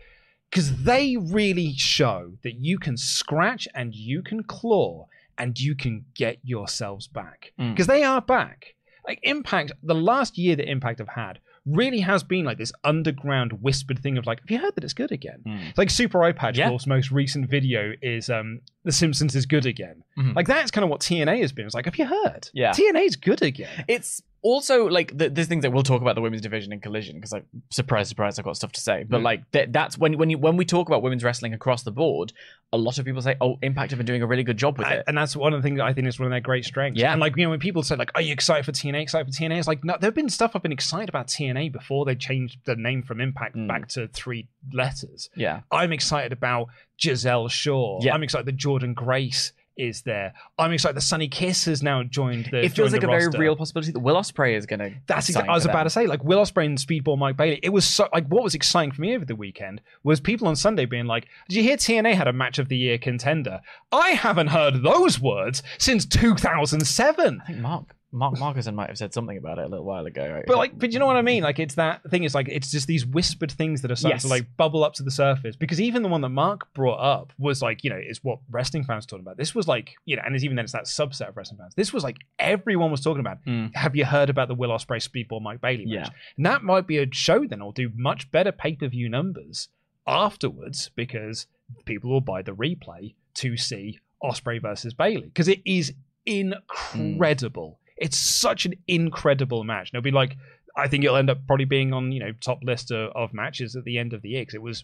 [0.49, 6.05] Because they really show that you can scratch and you can claw and you can
[6.15, 7.53] get yourselves back.
[7.59, 7.71] Mm.
[7.73, 8.75] Because they are back.
[9.07, 13.53] Like Impact, the last year that Impact have had really has been like this underground
[13.61, 15.39] whispered thing of like, have you heard that it's good again?
[15.47, 15.69] Mm.
[15.69, 16.69] It's like Super Patch, Yeah.
[16.87, 20.03] most recent video is um The Simpsons is good again.
[20.17, 20.35] Mhm.
[20.35, 21.65] Like that's kind of what TNA has been.
[21.65, 22.49] It's like, have you heard?
[22.53, 22.71] Yeah.
[22.71, 23.85] TNA is good again.
[23.87, 27.15] it's also like th- there's things that we'll talk about the women's division in collision
[27.15, 29.23] because like surprise surprise i've got stuff to say but Mm.
[29.23, 32.33] like th- that's when when you when we talk about women's wrestling across the board
[32.73, 34.87] a lot of people say oh impact have been doing a really good job with
[34.87, 36.65] I- it and that's one of the things I think is one of their great
[36.65, 36.99] strengths.
[36.99, 37.11] Yeah.
[37.13, 39.01] And like, you know, when people say like, are you excited for TNA?
[39.01, 39.59] Excited for TNA?
[39.59, 42.75] It's like, no, there've been stuff I've been excited about TNA before they changed the
[42.75, 43.67] name from Impact Mm.
[43.67, 45.29] back to three letters.
[45.35, 46.67] yeah I'm excited about
[46.99, 47.99] Giselle Shaw.
[48.01, 48.13] Yeah.
[48.13, 50.33] I'm excited that Jordan Grace is there.
[50.57, 53.27] I'm excited that Sunny Kiss has now joined the it feels like the a very
[53.29, 55.49] real possibility that will Ospreay is gonna That's exactly.
[55.49, 55.85] I was about them.
[55.85, 57.59] to say, like Will Ospreay and Speedball Mike Bailey.
[57.63, 60.55] It was so like what was exciting for me over the weekend was people on
[60.55, 64.09] Sunday being like, "Did you hear TNA had a match of the year contender?" I
[64.09, 67.41] haven't heard those words since 2007.
[67.41, 70.23] i think mark mark markuson might have said something about it a little while ago
[70.33, 70.43] right?
[70.47, 71.43] But like, but you know what I mean?
[71.43, 72.23] Like, it's that thing.
[72.23, 75.03] It's like, it's just these whispered things that are starting to like bubble up to
[75.03, 75.55] the surface.
[75.55, 78.83] Because even the one that Mark brought up was like, you know, is what wrestling
[78.83, 79.37] fans talking about.
[79.37, 81.73] This was like, you know, and it's even then it's that subset of wrestling fans.
[81.75, 83.37] This was like everyone was talking about.
[83.45, 83.75] Mm.
[83.75, 86.07] Have you heard about the Will Ospreay Speedball Mike Bailey match?
[86.07, 86.09] Yeah.
[86.37, 87.59] And that might be a show then.
[87.59, 89.69] It'll do much better pay per view numbers
[90.05, 91.47] afterwards because
[91.85, 95.93] people will buy the replay to see Ospreay versus Bailey because it is
[96.25, 97.79] incredible.
[98.05, 99.89] It's such an incredible match.
[99.91, 100.37] And it'll be like,
[100.75, 103.75] I think it'll end up probably being on you know top list of, of matches
[103.75, 104.83] at the end of the year because it was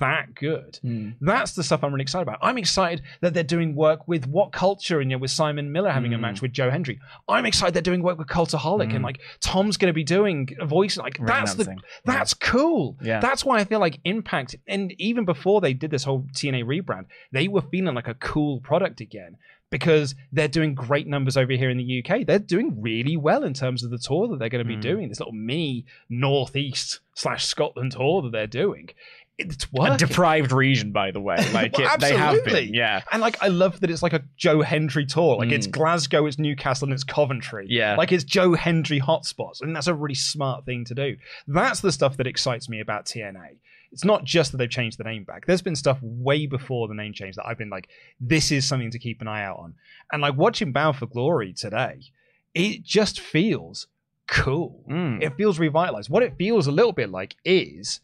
[0.00, 0.80] that good.
[0.84, 1.14] Mm.
[1.20, 2.40] That's the stuff I'm really excited about.
[2.42, 5.90] I'm excited that they're doing work with What Culture and you know, with Simon Miller
[5.92, 6.22] having a Mm.
[6.22, 6.98] match with Joe Hendry.
[7.28, 8.94] I'm excited they're doing work with Cultaholic Mm.
[8.96, 10.96] and like Tom's going to be doing a voice.
[10.96, 12.96] Like that's the that's cool.
[13.00, 13.20] Yeah.
[13.20, 17.04] That's why I feel like Impact, and even before they did this whole TNA rebrand,
[17.30, 19.36] they were feeling like a cool product again
[19.70, 22.26] because they're doing great numbers over here in the UK.
[22.26, 24.80] They're doing really well in terms of the tour that they're going to be Mm.
[24.82, 25.08] doing.
[25.08, 28.90] This little mini Northeast slash Scotland tour that they're doing.
[29.40, 32.66] It's a deprived region by the way like Well, it, they have absolutely.
[32.66, 35.36] been yeah And like, I love that it's like a Joe Hendry tour.
[35.36, 35.72] Like, it's Mm.
[35.72, 37.66] Glasgow, it's Newcastle, and it's Coventry.
[37.68, 37.94] Yeah.
[37.94, 39.60] Like, it's Joe Hendry hotspots.
[39.62, 41.16] And that's a really smart thing to do.
[41.46, 43.58] That's the stuff that excites me about TNA.
[43.92, 45.46] It's not just that they've changed the name back.
[45.46, 47.88] There's been stuff way before the name change that I've been like,
[48.20, 49.74] this is something to keep an eye out on.
[50.12, 52.00] And like, watching Bound for Glory today,
[52.54, 53.86] it just feels
[54.26, 54.84] cool.
[54.88, 55.22] Mm.
[55.22, 56.10] It feels revitalized.
[56.10, 58.00] What it feels a little bit like is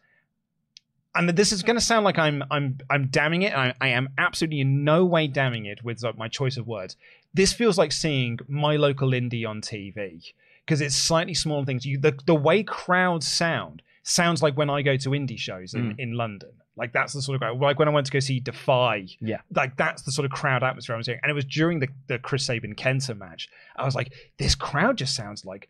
[1.14, 3.54] and this is going to sound like I'm I'm I'm damning it.
[3.54, 6.96] I, I am absolutely in no way damning it with my choice of words.
[7.32, 10.32] This feels like seeing my local indie on TV
[10.64, 11.86] because it's slightly smaller things.
[11.86, 15.94] You the the way crowds sound sounds like when I go to indie shows in,
[15.94, 15.98] Mm.
[15.98, 16.50] in London.
[16.76, 17.58] Like that's the sort of crowd.
[17.60, 19.06] Like when I went to go see Defy.
[19.20, 19.40] Yeah.
[19.54, 21.20] Like that's the sort of crowd atmosphere I was hearing.
[21.22, 23.48] And it was during the the Chris Sabin Kenta match.
[23.76, 25.68] I was like, this crowd just sounds like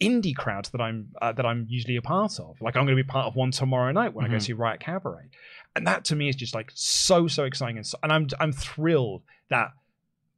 [0.00, 2.60] indie crowds that I'm uh, that I'm usually a part of.
[2.60, 4.42] Like I'm going to be part of one tomorrow night when I go Mhm.
[4.42, 5.26] see Riot Cabaret,
[5.74, 8.52] and that to me is just like so so exciting and, so, and I'm I'm
[8.52, 9.72] thrilled that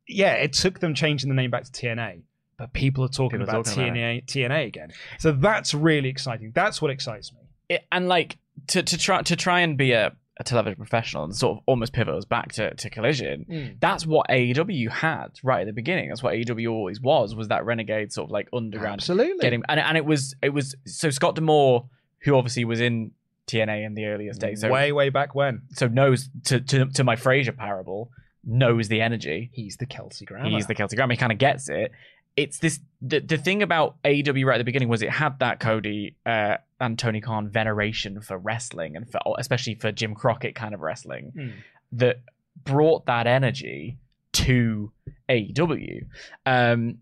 [0.07, 2.23] yeah it took them changing the name back to TNA,
[2.57, 4.93] but people are talking People are about talking about TNA TNA again.
[5.19, 6.53] So that's really exciting.
[6.55, 7.41] That's what excites me.
[7.69, 8.39] it, and like
[8.69, 11.93] to to try to try and be a, a television professional and sort of almost
[11.93, 13.67] pivot us back to, to collision hmm.
[13.81, 17.65] that's what AEW had right at the beginning that's what AEW always was was that
[17.65, 19.39] renegade sort of like underground Absolutely.
[19.41, 21.87] getting and, and it was it was so Scott D'Amore
[22.23, 23.13] who obviously was in
[23.47, 27.05] TNA in the earliest days so way way back when so knows to, to to
[27.05, 28.11] my Frasier parable
[28.47, 30.51] knows the energy he's the Kelsey Grammer.
[30.51, 31.15] He's the Celtic Grammar.
[31.15, 31.93] He kind of gets it.
[32.37, 35.61] It's this the, the thing about AEW right at the beginning was it had that
[35.61, 40.75] Cody uh, and Tony Khan veneration for wrestling and for especially for Jim Crockett kind
[40.75, 41.53] of wrestling Mm.
[41.93, 42.23] that
[42.65, 43.99] brought that energy
[44.33, 44.91] to
[45.29, 46.03] AEW.
[46.47, 46.99] Um,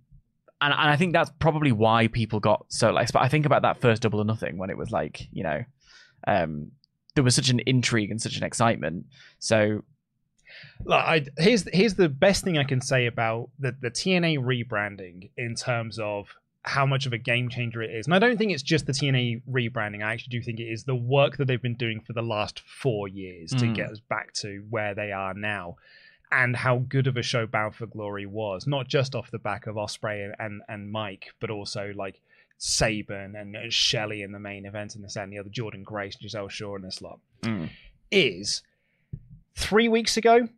[0.60, 3.10] and, and I think that's probably why people got so like.
[3.12, 5.64] But I think about that first Double or Nothing when it was like you know,
[6.26, 6.72] um,
[7.14, 9.06] there was such an intrigue and such an excitement.
[9.38, 9.82] So
[10.84, 15.30] Like, I, here's here's the best thing I can say about the the TNA rebranding
[15.36, 16.28] in terms of
[16.64, 18.06] how much of a game changer it is.
[18.06, 20.02] And I don't think it's just the TNA rebranding.
[20.04, 22.60] I actually do think it is the work that they've been doing for the last
[22.60, 23.74] four years to Mm.
[23.74, 25.76] get us back to where they are now.
[26.30, 29.66] And how good of a show Bound for Glory was, not just off the back
[29.66, 32.20] of Ospreay and, and, and Mike, but also like
[32.58, 36.16] Sabin and, and Shelley in the main event and this and the other, Jordan Grace,
[36.20, 37.70] Giselle Shaw, and this lot Mm.
[38.12, 38.62] is
[39.54, 40.48] three weeks ago,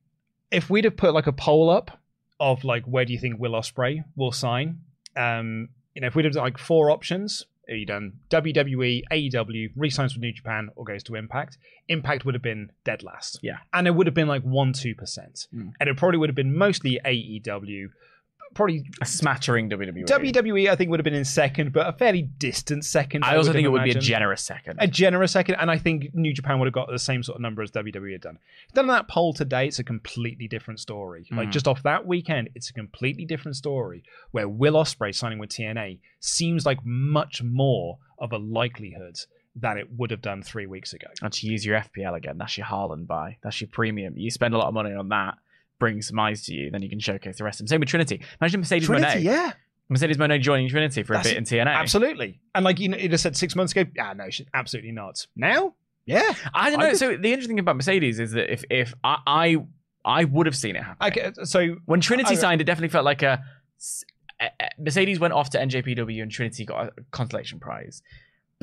[0.50, 1.98] if we'd have put like a poll up
[2.40, 4.80] of like where do you think Will Ospreay will sign,
[5.16, 10.14] um, you know, if we'd have like four options, are you done WWE, AEW, resigns
[10.14, 11.58] with New Japan, or goes to Impact?
[11.88, 13.38] Impact would have been dead last.
[13.42, 13.58] Yeah.
[13.72, 15.46] And it would have been like one, two percent.
[15.54, 15.72] Mm.
[15.80, 17.90] And it probably would have been mostly AEW.
[18.54, 20.06] Probably A smattering WWE.
[20.06, 23.24] WWE, I think, would have been in second, but a fairly distant second.
[23.24, 24.78] I also think it would be a generous second.
[24.80, 27.42] a generous second, and I think New Japan would have got the same sort of
[27.42, 28.38] number as WWE had done.
[28.74, 31.26] Done that poll today, it's a completely different story.
[31.30, 31.52] Like Mhm.
[31.52, 34.02] just off that weekend, it's a completely different story.
[34.30, 39.16] Where Will Ospreay signing with TNA seems like much more of a likelihood
[39.56, 41.06] than it would have done three weeks ago.
[41.22, 43.36] and to use your FPL again, that's your Haaland buy.
[43.42, 44.14] That's your premium.
[44.16, 45.36] You spend a lot of money on that,
[45.80, 47.68] bring some eyes to you, then you can showcase the rest of them.
[47.68, 48.22] Same with Trinity.
[48.40, 49.22] Imagine Mercedes Moné.
[49.22, 49.52] yeah,
[49.88, 51.74] Mercedes Moné joining Trinity for That's- a bit in TNA.
[51.74, 52.40] absolutely.
[52.54, 55.26] And like you know, you'd have said six months ago, ah, no, she- absolutely not.
[55.36, 55.74] Now,
[56.06, 56.90] yeah, I don't know.
[56.90, 59.56] could- So the interesting thing about Mercedes is that if if I I,
[60.04, 60.96] I would have seen it happen.
[61.00, 63.42] I get, so when Trinity I- signed, it definitely felt like a-
[64.78, 68.02] Mercedes went off to NJPW and Trinity got a consolation prize.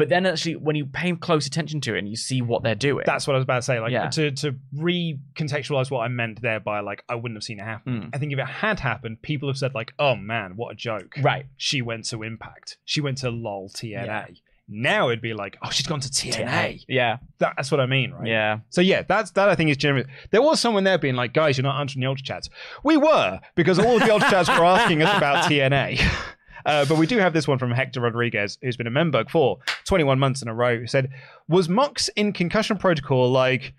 [0.01, 2.73] But then actually, when you pay close attention to it and you see what they're
[2.73, 3.79] doing, That's what I was about to say.
[3.79, 4.09] Like Yeah.
[4.09, 8.01] to to recontextualize what I meant there by like I wouldn't have seen it happen.
[8.03, 8.09] Mm.
[8.11, 11.13] I think if it had happened, people have said like, "Oh man, what a joke!"
[11.21, 11.45] right.
[11.57, 12.77] She went to Impact.
[12.83, 14.05] She went to LOL TNA.
[14.07, 14.25] Yeah.
[14.73, 18.11] Now it'd be like, "Oh, she's gone to TNA." Yeah, That- that's what I mean,
[18.11, 18.25] right?
[18.27, 18.59] yeah.
[18.69, 19.49] So yeah, that's that.
[19.49, 20.07] I think is generous.
[20.31, 22.49] There was someone there being like, "Guys, you're not answering the ultra chats."
[22.83, 25.99] We were because all of the ultra chats were asking us about TNA.
[26.65, 29.59] Uh, but we do have this one from Hector Rodriguez, who's been a member for
[29.85, 31.09] 21 months in a row, who said,
[31.47, 33.73] Was Mox in concussion protocol like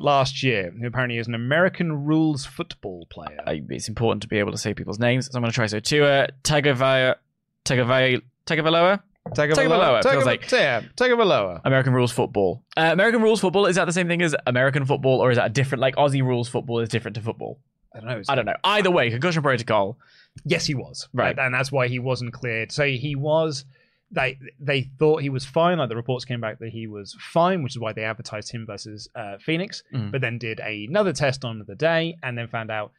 [0.00, 0.72] last year?
[0.80, 3.38] Who apparently is an American rules football player.
[3.46, 5.66] I, it's important to be able to say people's names, so I'm going to try.
[5.66, 7.16] So Tua Tagovailoa,
[7.64, 9.52] Tagovailoa, Tagovailoa, Tagovailoa.
[9.56, 11.60] Tagovailoa, feels like- yeah, Tagovailoa.
[11.64, 12.62] American rules football.
[12.76, 15.52] Uh, American rules football is that the same thing as American football, or is that
[15.52, 15.80] different?
[15.82, 17.58] Like Aussie rules football is different to football.
[17.96, 18.22] I don't know.
[18.28, 18.56] I don't know.
[18.64, 19.98] Either way, concussion protocol.
[20.44, 21.08] Yes, he was.
[21.12, 21.38] Right.
[21.38, 22.70] And that's why he wasn't cleared.
[22.72, 23.64] So he was.
[24.12, 25.78] They they thought he was fine.
[25.78, 28.64] Like the reports came back that he was fine, which is why they advertised him
[28.64, 29.82] versus uh, Fenix.
[29.92, 30.12] Mhm.
[30.12, 32.92] But then did another test on the day, and then found out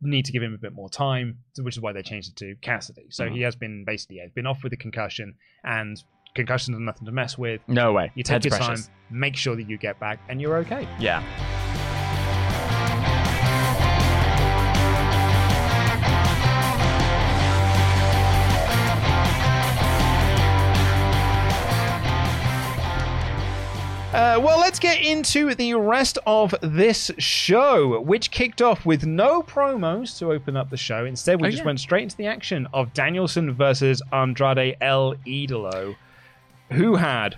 [0.00, 2.54] need to give him a bit more time, which is why they changed it to
[2.60, 3.06] Cassidy.
[3.08, 3.32] So Mhm.
[3.34, 6.00] he has been basically yeah, been off with a concussion, and
[6.36, 7.60] concussions are nothing to mess with.
[7.66, 8.12] No way.
[8.14, 8.86] You take Head's your precious.
[8.86, 10.86] time, make sure that you get back, and you're okay.
[11.00, 11.22] Yeah.
[24.14, 29.42] Uh, well, let's get into the rest of this show, which kicked off with no
[29.42, 31.04] promos to open up the show.
[31.04, 31.66] Instead, we Oh, just yeah.
[31.66, 35.96] went straight into the action of Danielson versus Andrade El Idolo,
[36.70, 37.36] who had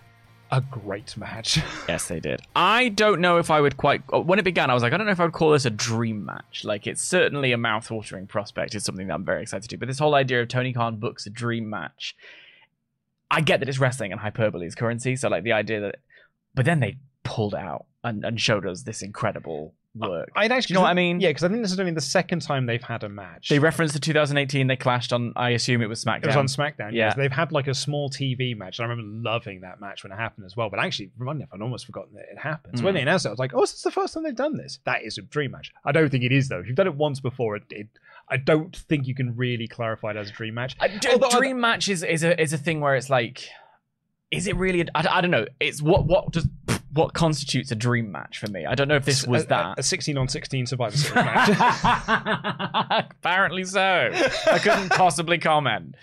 [0.50, 1.58] a great match.
[1.88, 2.42] Yes, they did.
[2.54, 4.02] I don't know if I would quite.
[4.12, 5.64] oh, When it began, I was like, I don't know if I would call this
[5.64, 6.62] a dream match.
[6.62, 8.74] Like, it's certainly a mouth-watering prospect.
[8.74, 9.78] It's something that I'm very excited to do.
[9.78, 12.14] But this whole idea of Tony Khan books a dream match,
[13.30, 15.16] I get that it's wrestling and hyperbole is currency.
[15.16, 15.96] So, like, the idea that.
[16.56, 20.30] But then they pulled out and, and showed us this incredible work.
[20.36, 21.20] I'd actually, Do you know what I mean?
[21.20, 23.48] Yeah, because I think this is only the second time they've had a match.
[23.48, 24.66] They referenced the 2018.
[24.66, 25.32] They clashed on.
[25.36, 26.24] I assume it was SmackDown.
[26.24, 26.92] it was on SmackDown.
[26.92, 27.06] Yeah.
[27.06, 28.78] Yes, they've had like a small TV match.
[28.78, 30.68] and I remember loving that match when it happened as well.
[30.68, 32.78] But actually, remind me, I'd almost forgotten that it happened.
[32.78, 32.96] So when Mm.
[32.98, 34.80] they announced it, I was like, "Oh, is this the first time they've done this?"
[34.84, 35.72] That is a dream match.
[35.84, 36.60] I don't think it is though.
[36.60, 37.88] If you've done it once before, it, it
[38.28, 40.76] I don't think you can really clarify it as a dream match.
[40.80, 43.48] A d- Although dream match is, is a is a thing where it's like,
[44.30, 44.80] is it really?
[44.80, 45.46] A, I, I don't know.
[45.60, 46.46] It's what what does
[46.96, 48.64] what constitutes a dream match for me.
[48.64, 49.78] I don't know if this was a, that.
[49.78, 51.50] a, 16 on 16 Survivor Series match.
[53.20, 54.10] Apparently so.
[54.50, 55.94] I couldn't possibly comment.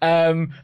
[0.00, 0.54] Um,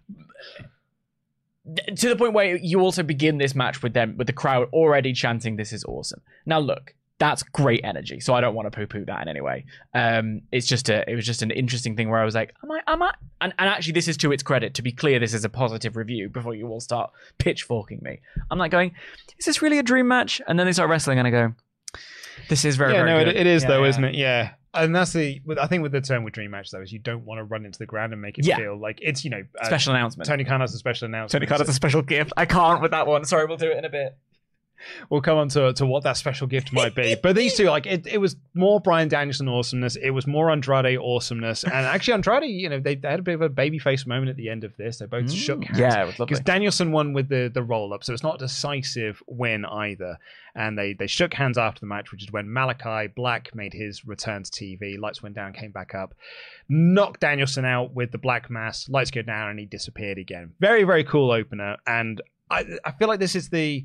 [1.96, 5.12] to the point where you also begin this match with them with the crowd already
[5.12, 9.04] chanting this is awesome now look that's great energy so i don't want to poo-poo
[9.04, 12.18] that in any way um it's just a it was just an interesting thing where
[12.20, 14.74] i was like am i am i and, and actually this is to its credit
[14.74, 18.18] to be clear this is a positive review before you all start pitchforking me
[18.50, 18.92] i'm like going
[19.38, 21.54] is this really a dream match and then they start wrestling and i go
[22.48, 23.88] this is very yeah, very no, it, it is Yeah, though, yeah.
[23.90, 24.14] isn't it?
[24.14, 24.50] Yeah.
[24.74, 27.24] And that's the, I think with the term with dream match though, is you don't
[27.26, 28.56] want to run into the ground and make it Yeah.
[28.56, 31.32] feel like it's, you know, uh, special announcement Tony Khan has a special announcement.
[31.42, 32.32] Tony Khan has a special gift.
[32.36, 33.24] I can't with that one.
[33.26, 34.16] Sorry, we'll do it in a bit.
[35.10, 37.16] We'll come on to, to what that special gift might be.
[37.22, 39.96] But these two, like, it, it was more Bryan Danielson awesomeness.
[39.96, 41.64] It was more Andrade awesomeness.
[41.64, 44.36] And actually, Andrade, you know, they, they had a bit of a babyface moment at
[44.36, 44.98] the end of this.
[44.98, 45.78] They both mm, shook hands.
[45.78, 46.26] Yeah, it was lovely.
[46.34, 48.04] Because Danielson won with the, the roll up.
[48.04, 50.18] So it's not a decisive win either.
[50.54, 54.04] And they, they shook hands after the match, which is when Malachi Black made his
[54.04, 54.98] return to TV.
[54.98, 56.14] Lights went down, came back up,
[56.68, 58.88] knocked Danielson out with the black mass.
[58.88, 60.52] Lights go down, and he disappeared again.
[60.60, 61.78] Very, very cool opener.
[61.86, 62.20] And
[62.50, 63.84] I, I feel like this is the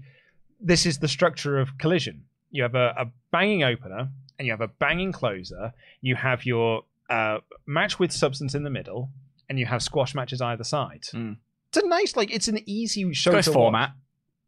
[0.60, 2.24] this is the structure of collision.
[2.52, 5.74] You have a, a banging opener and you have a banging closer.
[6.02, 9.10] You have your uh, match with substance in the middle,
[9.50, 11.04] and you have squash matches either side.
[11.14, 11.38] Mm.
[11.70, 13.90] It's a nice, like, it's an easy show He's got his to format.
[13.90, 13.98] watch.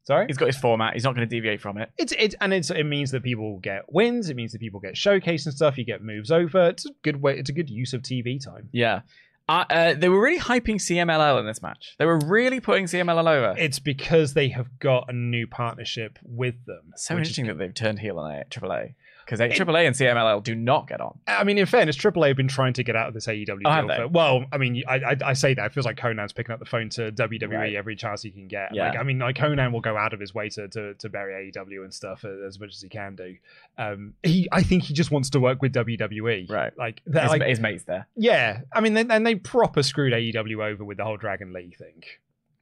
[0.06, 0.94] Sorry, He's got his format.
[0.94, 1.92] He's not going to deviate from it.
[1.98, 4.30] it's it's and it's it means that people get wins.
[4.30, 5.78] It means that people get showcased and stuff.
[5.78, 6.70] You get moves over.
[6.70, 7.38] It's a good way.
[7.38, 8.70] It's a good use of TV time.
[8.72, 9.02] Yeah.
[9.50, 11.96] Uh, uh, they were really hyping CMLL in this match.
[11.98, 13.56] They were really putting CMLL over.
[13.58, 16.94] It's because they have got a new partnership with them.
[16.96, 18.94] so which is interesting that they've turned heel on AAA.
[19.30, 21.20] Because AAA and CMLL do not get on.
[21.28, 23.88] I mean, in fairness, AAA have been trying to get out of this AEW Oh,
[23.88, 23.96] deal.
[23.96, 26.60] For, well, I mean, I, I, I say that it feels like Konnan's picking up
[26.60, 27.76] the phone to WWE Right.
[27.76, 28.74] every chance he can get.
[28.74, 28.90] Yeah.
[28.90, 31.52] Like, I mean, like Conan will go out of his way to to, to bury
[31.52, 33.36] AEW and stuff uh, as much as he can do.
[33.78, 36.50] Um, he, I think, he just wants to work with WWE.
[36.50, 36.76] Right.
[36.78, 38.08] Like, His, like his mate's there.
[38.16, 38.62] yeah.
[38.74, 42.04] I mean, they, and they proper screwed AEW over with the whole Dragon Lee thing.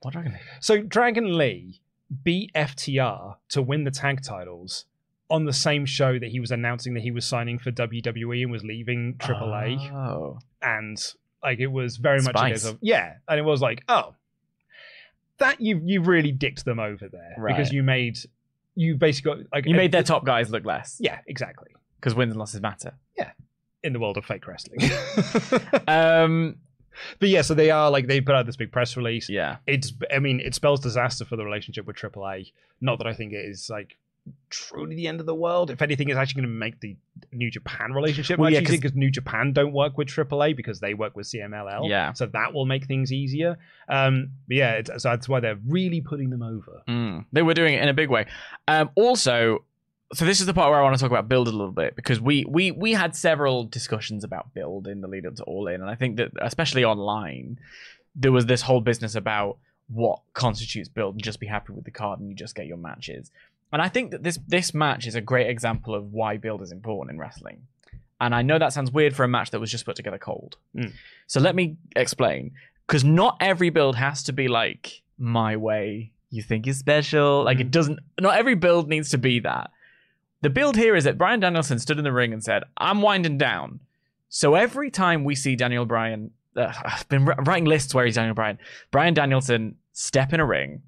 [0.01, 0.39] What Dragon Lee?
[0.59, 1.79] So Dragon Lee
[2.23, 4.85] beat FTR to win the tag titles
[5.29, 8.51] on the same show that he was announcing that he was signing for WWE and
[8.51, 10.39] was leaving AAA Oh.
[10.61, 10.97] and
[11.43, 14.15] like it was very much a case of yeah, and it was like oh,
[15.39, 18.17] that you you really dicked them over there because you made
[18.75, 20.97] you basically got like You made their top guys look less.
[20.99, 21.69] yeah exactly
[21.99, 22.93] Because wins and losses matter.
[23.17, 23.31] Yeah,
[23.83, 24.79] in the world of fake wrestling.
[25.87, 26.55] Um.
[27.19, 29.29] but yeah, so they are like they put out this big press release.
[29.29, 29.57] Yeah.
[29.67, 32.51] It's I mean it spells disaster for the relationship with AAA.
[32.81, 33.97] Not that I think it is like
[34.49, 35.69] truly the end of the world.
[35.71, 36.95] If anything, it's actually going to make the
[37.31, 40.53] New Japan relationship Well, much yeah, easier 'cause- because New Japan don't work with AAA
[40.55, 41.87] because they work with CMLL.
[41.89, 42.13] Yeah.
[42.13, 43.57] so that will make things easier.
[43.89, 46.81] Um, but yeah, it's, so that's why they're really putting them over.
[46.87, 48.25] Mm, they were doing it in a big way.
[48.67, 49.63] Um, also,
[50.13, 51.95] so this is the part where I want to talk about build a little bit
[51.97, 55.67] because we we we had several discussions about build in the lead up to All
[55.67, 57.59] In, and I think that especially online,
[58.15, 59.57] there was this whole business about
[59.89, 62.77] what constitutes build and just be happy with the card and you just get your
[62.77, 63.31] matches.
[63.71, 66.71] And I think that this this match is a great example of why build is
[66.71, 67.67] important in wrestling.
[68.19, 70.57] And I know that sounds weird for a match that was just put together cold.
[70.75, 70.93] Mm.
[71.27, 72.51] So let me explain.
[72.87, 77.43] Because not every build has to be like my way you think is special.
[77.43, 79.71] Like it doesn't, not every build needs to be that.
[80.41, 83.37] The build here is that Bryan Danielson stood in the ring and said, I'm winding
[83.37, 83.81] down.
[84.29, 88.15] So every time we see Daniel Bryan, uh, I've been wri- writing lists where he's
[88.15, 88.57] Daniel Bryan,
[88.91, 90.81] Brian Danielson step in a ring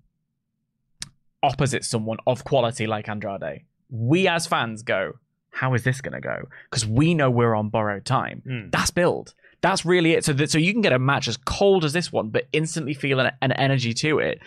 [1.44, 3.64] opposite someone of quality like Andrade.
[3.90, 5.14] We as fans go,
[5.52, 6.48] how is this going to go?
[6.70, 8.42] Because we know we're on borrowed time.
[8.46, 8.72] Mm.
[8.72, 9.34] That's build.
[9.62, 10.24] That's really it.
[10.24, 12.94] So that so you can get a match as cold as this one, but instantly
[12.94, 14.40] feel an, an energy to it.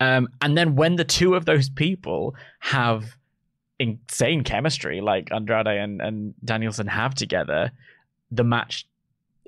[0.00, 3.16] Um, and then when the two of those people have
[3.78, 7.70] insane chemistry, like Andrade and, and Danielson have together,
[8.30, 8.86] the match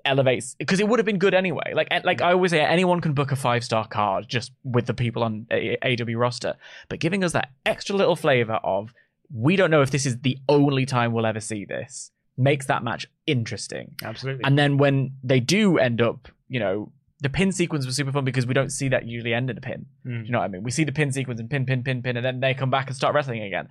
[0.05, 1.73] elevates because it would have been good anyway.
[1.75, 4.95] Like like I always say, anyone can book a five star card just with the
[4.95, 6.55] people on AW roster,
[6.89, 8.93] but giving us that extra little flavor of
[9.33, 12.83] we don't know if this is the only time we'll ever see this makes that
[12.83, 13.95] match interesting.
[14.03, 14.43] Absolutely.
[14.45, 18.25] And then when they do end up, you know, the pin sequence was super fun
[18.25, 19.87] because we don't see that usually end in a pin.
[20.07, 20.25] Mm.
[20.25, 20.63] You know what I mean?
[20.63, 22.89] We see the pin sequence and pin, pin, pin, pin, and then they come back
[22.89, 23.69] and start wrestling again.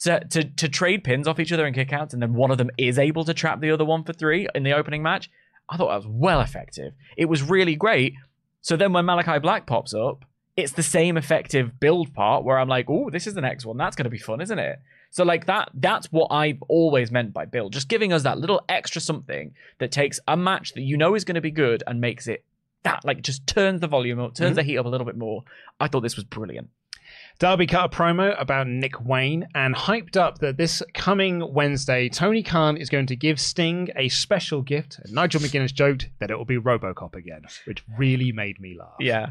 [0.00, 2.58] To, to, to trade pins off each other and kick kickouts, and then one of
[2.58, 5.30] them is able to trap the other one for three in the opening match.
[5.70, 6.92] I thought that was well effective.
[7.16, 8.14] It was really great.
[8.60, 10.24] So then when Malachi Black pops up,
[10.56, 13.76] it's the same effective build part where I'm like, oh, this is the next one.
[13.76, 14.80] That's going to be fun, isn't it?
[15.10, 17.72] So like that, that's what I've always meant by build.
[17.72, 21.24] Just giving us that little extra something that takes a match that you know is
[21.24, 22.44] going to be good and makes it
[22.82, 24.56] that like just turns the volume up, turns mm-hmm.
[24.56, 25.44] the heat up a little bit more.
[25.78, 26.70] I thought this was brilliant.
[27.40, 32.42] Darby cut a promo about Nick Wayne and hyped up that this coming Wednesday, Tony
[32.42, 35.00] Khan is going to give Sting a special gift.
[35.02, 38.92] And Nigel McGuinness joked that it will be Robocop again, which really made me laugh.
[39.00, 39.30] Yeah.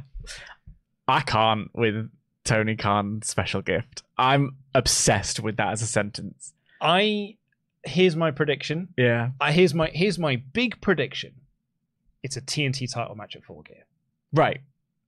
[1.08, 2.10] I can't with
[2.44, 4.02] Tony Khan special gift.
[4.18, 6.54] I'm obsessed with that as a sentence.
[6.82, 7.38] I
[7.84, 8.88] here's my prediction.
[8.98, 9.30] Yeah.
[9.40, 11.34] Uh, here's my here's my big prediction.
[12.24, 13.86] It's a TNT title match at Full Gear.
[14.34, 14.62] Right.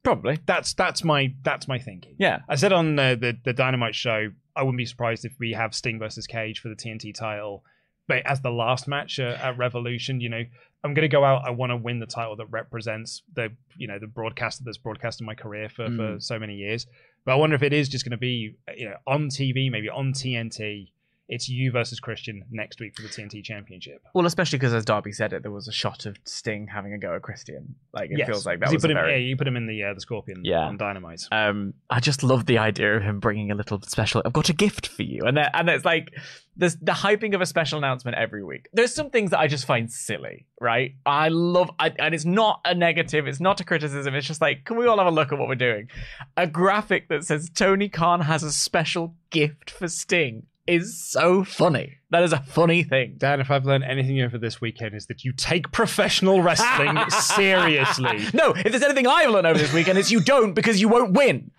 [0.03, 0.39] Probably.
[0.45, 2.15] That's that's my that's my thinking.
[2.17, 2.39] Yeah.
[2.49, 5.75] I said on the, the the Dynamite show, I wouldn't be surprised if we have
[5.75, 7.63] Sting versus Cage for the TNT title,
[8.07, 10.43] but as the last match uh, at Revolution, you know,
[10.83, 11.43] I'm going to go out.
[11.45, 15.25] I want to win the title that represents the you know the broadcaster that's broadcasted
[15.27, 16.23] my career for for Mm.
[16.23, 16.87] so many years.
[17.23, 19.89] But I wonder if it is just going to be you know on TV, maybe
[19.89, 20.89] on TNT.
[21.33, 24.01] It's you versus Christian next week for the TNT Championship.
[24.13, 26.97] Well, especially because as Darby said it, there was a shot of Sting having a
[26.99, 27.73] go at Christian.
[27.93, 28.97] Like it Yes, feels like that you was put a him.
[28.99, 29.11] very.
[29.13, 30.59] Yeah, you put him in the uh, the Scorpion Yeah.
[30.67, 31.21] on Dynamite.
[31.31, 34.21] um, I just love the idea of him bringing a little special.
[34.25, 36.09] I've got a gift for you, and and it's like
[36.57, 38.67] there's the hyping of a special announcement every week.
[38.73, 40.95] There's some things that I just find silly, right?
[41.05, 44.13] I love, I, and it's not a negative, it's not a criticism.
[44.15, 45.87] It's just like, can we all have a look at what we're doing?
[46.35, 51.97] A graphic that says Tony Khan has a special gift for Sting is so funny.
[52.11, 53.15] That is a funny thing.
[53.17, 58.25] Dan, if I've learned anything over this weekend, is that you take professional wrestling seriously.
[58.33, 61.13] No, if there's anything I've learned over this weekend, it's you don't because you won't
[61.13, 61.51] win.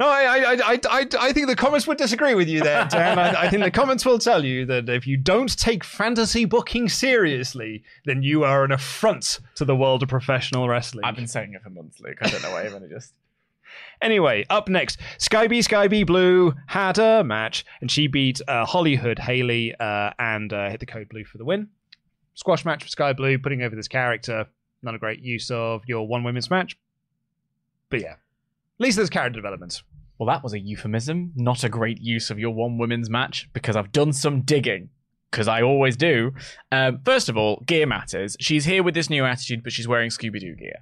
[0.00, 3.18] No, I, I, I, I, I think the comments would disagree with you there, Dan.
[3.18, 6.88] I, I think the comments will tell you that if you don't take fantasy booking
[6.88, 11.04] seriously, then you are an affront to the world of professional wrestling.
[11.04, 12.16] I've been saying it for months, Luke.
[12.22, 13.12] I don't know why I'm just.
[14.02, 18.64] Anyway, up next, Sky B Sky B Blue had a match, and she beat uh,
[18.64, 21.68] Hollywood Haley uh, and uh, hit the code blue for the win.
[22.34, 24.46] Squash match for Skye Blue, putting over this character.
[24.82, 26.78] Not a great use of your one women's match,
[27.90, 28.18] but yeah, at
[28.78, 29.82] least there's character development.
[30.18, 33.76] Well, that was a euphemism, not a great use of your one women's match, because
[33.76, 34.90] I've done some digging.
[35.30, 36.32] Because I always do.
[36.72, 38.36] Um, first of all, gear matters.
[38.40, 40.74] She's here with this new attitude, but she's wearing Scooby Doo gear.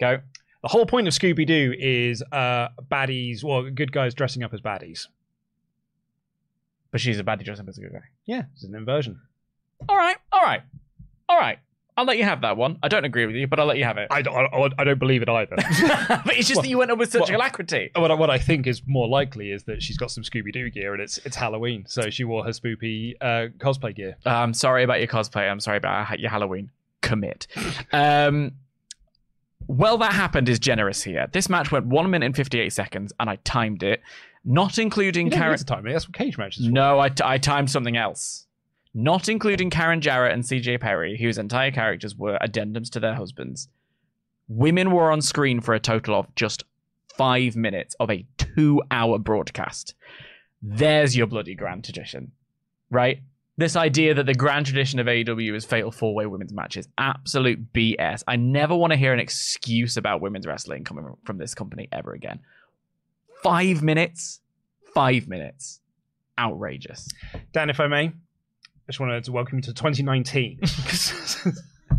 [0.00, 0.18] Go.
[0.62, 4.60] The whole point of Scooby Doo is uh, baddies, well, good guys dressing up as
[4.60, 5.06] baddies.
[6.90, 8.04] But she's a baddie dressed up as a good guy.
[8.24, 9.20] Yeah, it's an inversion.
[9.88, 10.62] All right, all right,
[11.28, 11.58] all right.
[11.98, 12.78] I'll let you have that one.
[12.82, 14.08] I don't agree with you, but I'll let you have it.
[14.10, 15.56] I don't, I, I don't believe it either.
[16.08, 17.90] but it's just that you went up with such alacrity.
[17.96, 20.68] what, I, what I think is more likely is that she's got some Scooby Doo
[20.68, 24.16] gear and it's it's Halloween, so she wore her spoopy uh, cosplay gear.
[24.26, 25.50] I'm sorry about your cosplay.
[25.50, 26.70] I'm sorry about your Halloween.
[27.00, 27.46] Commit.
[27.92, 28.52] Um,
[29.66, 31.26] well, that happened is generous here.
[31.32, 34.00] This match went one minute and 58 seconds, and I timed it,
[34.44, 35.58] not including Karen.
[35.58, 35.92] time it.
[35.92, 36.66] That's what cage matches.
[36.66, 36.72] for.
[36.72, 38.46] No, I, I timed something else.
[38.94, 43.68] Not including Karen Jarrett and CJ Perry, whose entire characters were addendums to their husbands.
[44.48, 46.64] Women were on screen for a total of just
[47.16, 49.94] five minutes of a two hour broadcast.
[50.62, 52.32] There's your bloody grand tradition,
[52.90, 53.20] right?
[53.58, 57.72] This idea that the grand tradition of AEW is fatal four way women's matches, absolute
[57.72, 58.22] BS.
[58.26, 62.12] I never want to hear an excuse about women's wrestling coming from this company ever
[62.12, 62.40] again.
[63.42, 64.40] Five minutes?
[64.92, 65.80] Five minutes.
[66.38, 67.08] Outrageous.
[67.52, 68.12] Dan, if I may, I
[68.88, 70.60] just wanted to welcome you to 2019.
[70.62, 70.68] Um,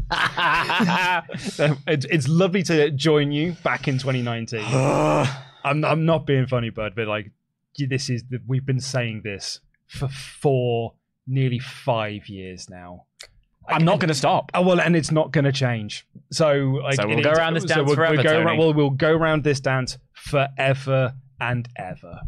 [1.88, 4.62] it's, it's lovely to join you back in 2019.
[5.64, 7.32] I'm I'm not being funny, bud, but like
[7.78, 10.94] this is the, we've been saying this for four,
[11.28, 13.04] nearly five years now.
[13.70, 14.50] I'm not going to stop.
[14.54, 16.08] Oh well, and it's not going to change.
[16.32, 18.46] So, like, So we'll go around this dance we'll, forever, We'll go, Tony.
[18.46, 22.22] around, well, we'll go around this dance forever and ever.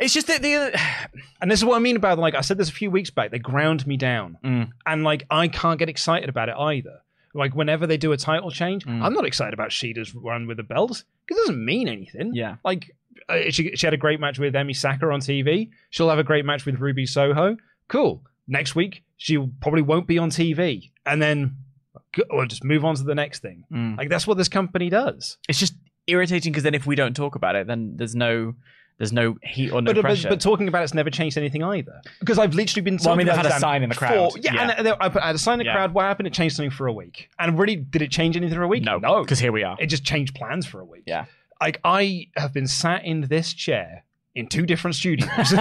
[0.00, 0.78] It's just that the.
[1.40, 3.30] And this is what I mean about like I said this a few weeks back.
[3.30, 4.70] They ground me down, Mm.
[4.86, 7.00] and like I can't get excited about it either.
[7.34, 9.02] Like whenever they do a title change, Mm.
[9.02, 12.32] I'm not excited about Shida's run with the belts because it doesn't mean anything.
[12.34, 12.56] Yeah.
[12.64, 12.90] Like
[13.28, 15.68] uh, she she had a great match with Emmy Saka on TV.
[15.90, 17.58] She'll have a great match with Ruby Soho.
[17.88, 18.22] Cool.
[18.46, 21.56] Next week she probably won't be on TV, and then
[22.30, 23.64] or just move on to the next thing.
[23.72, 23.96] Mm.
[23.98, 25.38] Like that's what this company does.
[25.48, 25.74] It's just
[26.06, 28.54] irritating because then if we don't talk about it, then there's no.
[28.96, 30.28] There's no heat or no but, but, pressure.
[30.28, 32.00] but talking about it's never changed anything either.
[32.20, 32.96] Because I've literally been.
[33.04, 34.32] Well, I mean, about had a sign in the for- crowd.
[34.40, 34.74] yeah, Yeah.
[34.78, 35.72] and I, I had a sign in the Yeah.
[35.74, 35.94] crowd.
[35.94, 36.28] What happened?
[36.28, 37.28] It changed something for a week.
[37.40, 38.84] And really, did it change anything for a week?
[38.84, 39.22] no, no.
[39.22, 39.76] because here we are.
[39.80, 41.02] it just changed plans for a week.
[41.08, 41.24] Yeah.
[41.60, 44.04] Like I have been sat in this chair
[44.36, 45.28] in two different studios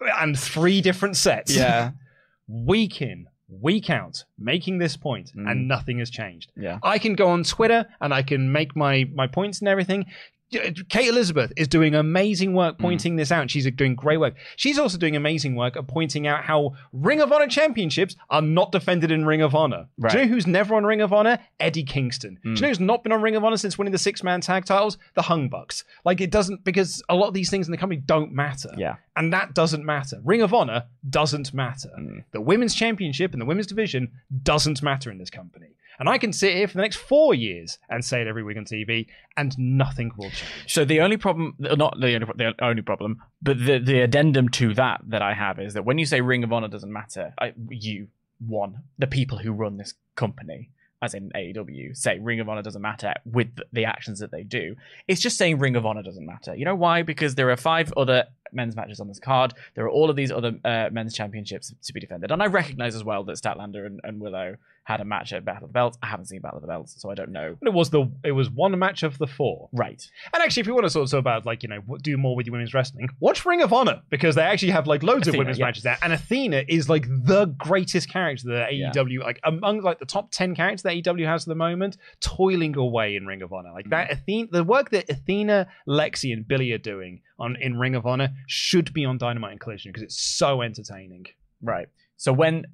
[0.00, 1.54] and three different sets.
[1.54, 1.90] yeah,
[2.48, 5.50] Week in, week out, making this point, Mm.
[5.50, 6.50] and nothing has changed.
[6.56, 6.78] yeah.
[6.82, 10.06] I can go on Twitter and I can make my my points and everything.
[10.50, 12.80] Kate Elizabeth is doing amazing work Mm.
[12.80, 13.50] pointing this out.
[13.50, 14.34] She's doing great work.
[14.56, 18.72] She's also doing amazing work at pointing out how Ring of Honor championships are not
[18.72, 19.86] defended in Ring of Honor.
[20.00, 20.14] Do you Mm.
[20.14, 21.38] know who's never on Ring of Honor?
[21.60, 22.38] Eddie Kingston.
[22.42, 24.40] Do you know who's not been on Ring of Honor since winning the six man
[24.40, 24.98] tag titles?
[25.14, 25.84] The Hung Bucks.
[26.04, 28.70] Like it doesn't because a lot of these things in the company don't matter.
[28.76, 28.96] Yeah.
[29.16, 30.20] And that doesn't matter.
[30.24, 31.90] Ring of Honor doesn't matter.
[31.98, 32.24] Mm.
[32.32, 34.10] The women's championship and the women's division
[34.42, 35.68] doesn't matter in this company.
[36.00, 38.56] And I can sit here for the next four years and say it every week
[38.56, 40.64] on TV, and nothing will change.
[40.66, 44.72] So the only problem, not the only, the only problem, but the the addendum to
[44.74, 47.52] that that I have is that when you say Ring of Honor doesn't matter, I,
[47.68, 50.70] you one the people who run this company,
[51.02, 54.76] as in AEW, say Ring of Honor doesn't matter with the actions that they do.
[55.06, 56.54] It's just saying Ring of Honor doesn't matter.
[56.54, 57.02] You know why?
[57.02, 59.54] Because there are five other men's matches on this card.
[59.74, 62.94] There are all of these other uh, men's championships to be defended, and I recognize
[62.94, 65.98] as well that Statlander and, and Willow had a match at Battle of the Belts.
[66.02, 67.54] I haven't seen Battle of the Belts, so I don't know.
[67.60, 69.68] But it was the it was one match of the four.
[69.72, 70.04] Right.
[70.32, 72.34] And actually, if you want to sort of talk about like you know do more
[72.34, 75.36] with your women's wrestling, watch Ring of Honor because they actually have like loads of
[75.36, 75.66] women's yeah.
[75.66, 78.90] matches there, and Athena is like the greatest character that Yeah.
[78.90, 82.76] AEW like among like the top ten characters that AEW has at the moment, toiling
[82.76, 83.72] away in Ring of Honor.
[83.72, 83.90] Like Mm.
[83.90, 88.06] that Athena, the work that Athena, Lexi, and Billy are doing on in Ring of
[88.06, 91.26] Honor should be on Dynamite and Collision because it's so entertaining.
[91.62, 91.88] Right.
[92.16, 92.66] So when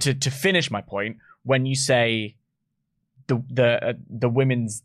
[0.00, 2.36] to to finish my point, when you say
[3.26, 4.82] the the uh, the women's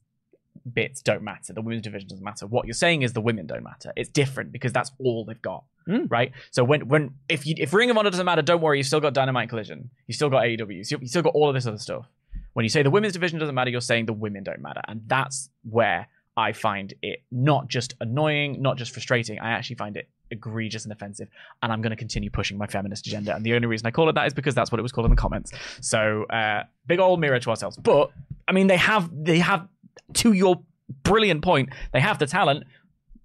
[0.73, 2.45] bits don't matter, the women's division doesn't matter.
[2.47, 3.91] What you're saying is the women don't matter.
[3.95, 6.07] It's different because that's all they've got, Mm.
[6.11, 6.31] right?
[6.51, 8.99] So when when if you if Ring of Honor doesn't matter, don't worry, you've still
[8.99, 11.55] got Dynamite and Collision, you still got AEW, you still, you still got all of
[11.55, 12.05] this other stuff.
[12.53, 15.01] When you say the women's division doesn't matter, you're saying the women don't matter, and
[15.07, 16.07] that's where
[16.39, 19.39] I find it not just annoying, not just frustrating.
[19.39, 21.27] I actually find it egregious and offensive,
[21.61, 23.35] and I'm going to continue pushing my feminist agenda.
[23.35, 25.05] And the only reason I call it that is because that's what it was called
[25.05, 25.51] in the comments.
[25.81, 27.75] So uh, big old mirror to ourselves.
[27.75, 28.11] But
[28.47, 29.67] I mean, they have they have
[30.13, 30.61] to your
[31.03, 32.63] brilliant point, they have the talent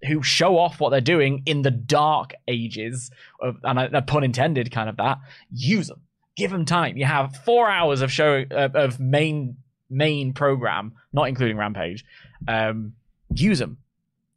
[0.08, 3.10] who show off what they're doing in the dark ages
[3.40, 5.18] of, and a, pun intended, kind of that.
[5.50, 6.00] Use them,
[6.36, 6.96] give them time.
[6.96, 9.56] You have four hours of show uh, of main
[9.88, 12.04] main program, not including Rampage.
[12.48, 12.94] Um,
[13.34, 13.78] use them,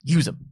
[0.03, 0.49] use them.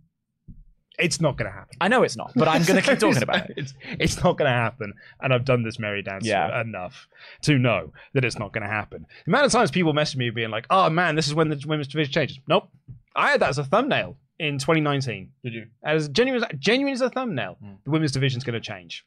[0.98, 1.76] It's not going to happen.
[1.82, 3.58] I know it's not, but I'm going to keep talking about it.
[3.58, 4.94] It's, it's not going to happen.
[5.20, 6.62] And I've done this merry dance Yeah.
[6.62, 7.10] enough
[7.42, 9.06] to know that it's not going to happen.
[9.26, 11.62] The amount of times people message me being like, oh man, this is when the
[11.68, 12.40] women's division changes.
[12.48, 12.70] Nope.
[13.14, 15.32] I had that as a thumbnail in 2019.
[15.44, 15.68] Did you?
[15.84, 17.74] As genuine, genuine as a thumbnail, Hmm.
[17.84, 19.06] the women's division's going to change.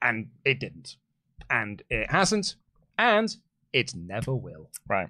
[0.00, 0.96] And it didn't.
[1.50, 2.54] And it hasn't.
[2.96, 3.34] And
[3.72, 4.70] it never will.
[4.86, 5.08] Right.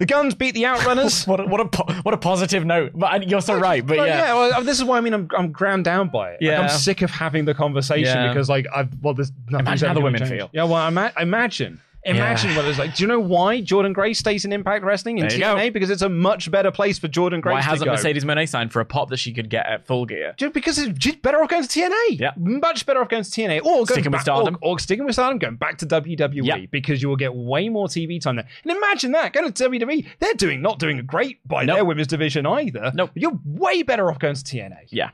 [0.00, 1.26] The Gunns beat the outrunners.
[1.30, 2.92] What a, what a po- what a positive note.
[2.94, 3.86] But I- you're so right.
[3.86, 4.34] But Well, yeah.
[4.34, 6.32] well, this is why I mean I'm I'm ground down by it.
[6.32, 6.62] Like, Yeah.
[6.62, 8.28] I'm sick of having the conversation Yeah.
[8.28, 10.48] because like I've well there's Imagine how the women feel.
[10.52, 11.80] Yeah, well ima- imagine.
[12.04, 12.56] Imagine Yeah.
[12.56, 12.94] what it's like.
[12.94, 15.70] Do you know why Jordynne Grace stays in Impact Wrestling in TNA?
[15.72, 17.92] Because it's a much better place for Jordynne Grace Why to hasn't go.
[17.92, 20.34] Mercedes Moné signed for a pop that she could get at Full Gear?
[20.38, 22.18] Just because it's better off going to TNA.
[22.18, 22.30] Yeah.
[22.38, 23.60] Much better off going to TNA.
[23.60, 24.56] Or going Sticking with Stardom.
[24.62, 26.56] Or, or sticking with Stardom, going back to WWE Yeah.
[26.70, 28.46] because you will get way more TV time there.
[28.64, 29.32] And imagine that.
[29.34, 31.76] Going to WWE, they're doing not doing a great by Nope.
[31.76, 32.92] their women's division either.
[32.94, 33.10] Nope.
[33.14, 34.86] You're way better off going to TNA.
[34.88, 35.10] Yeah.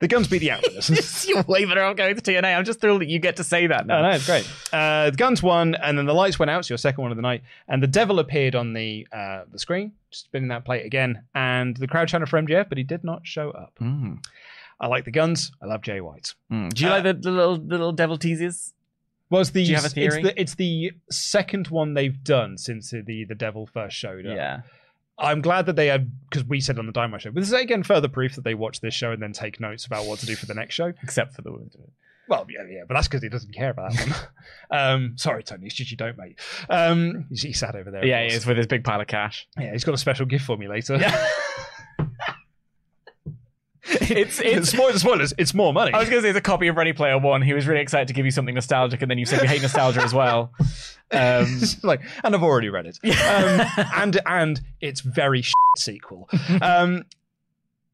[0.00, 1.26] The Gunns beat the Outrunners.
[1.28, 2.56] You're way better off going to TNA.
[2.56, 4.00] I'm just thrilled that you get to say that now.
[4.00, 4.48] No, no, it's great.
[4.72, 6.64] Uh, the Gunns won, and then the lights went out.
[6.64, 9.58] So your second one of the night, and the devil appeared on the uh, the
[9.58, 13.26] screen, spinning that plate again, and the crowd chanted for MJF, but he did not
[13.26, 13.72] show up.
[13.80, 14.18] Mm.
[14.80, 15.50] I like the Gunns.
[15.60, 16.34] I love Jay White.
[16.52, 16.72] Mm.
[16.72, 18.74] Do you Uh, like the, the little the little devil teases?
[19.30, 22.90] Was the Do you have a It's the, it's the second one they've done since
[22.90, 24.36] the the devil first showed up.
[24.36, 24.60] Yeah.
[25.18, 27.30] I'm glad that they had because we said on the Dynamite show.
[27.30, 29.84] But this is again further proof that they watch this show and then take notes
[29.84, 30.92] about what to do for the next show.
[31.02, 31.50] Except for the
[32.28, 34.28] Well, yeah, yeah, but that's because he doesn't care about that
[34.70, 34.80] one.
[34.80, 36.38] um, sorry, Tony, it's just you don't, mate.
[36.68, 38.04] Um, he's, he's sat over there.
[38.04, 39.48] Yeah, he is with his big pile of cash.
[39.58, 40.98] Yeah, he's got a special gift for me later.
[43.90, 45.34] It's it's spoilers, spoilers.
[45.38, 45.92] It's more money.
[45.92, 47.42] I was going to say it's a copy of Ready Player One.
[47.42, 49.62] He was really excited to give you something nostalgic, and then you said you hate
[49.62, 50.52] nostalgia as well.
[51.10, 52.98] Um, like, and I've already read it.
[53.04, 56.28] Um, and and it's very shit sequel.
[56.60, 57.04] Um,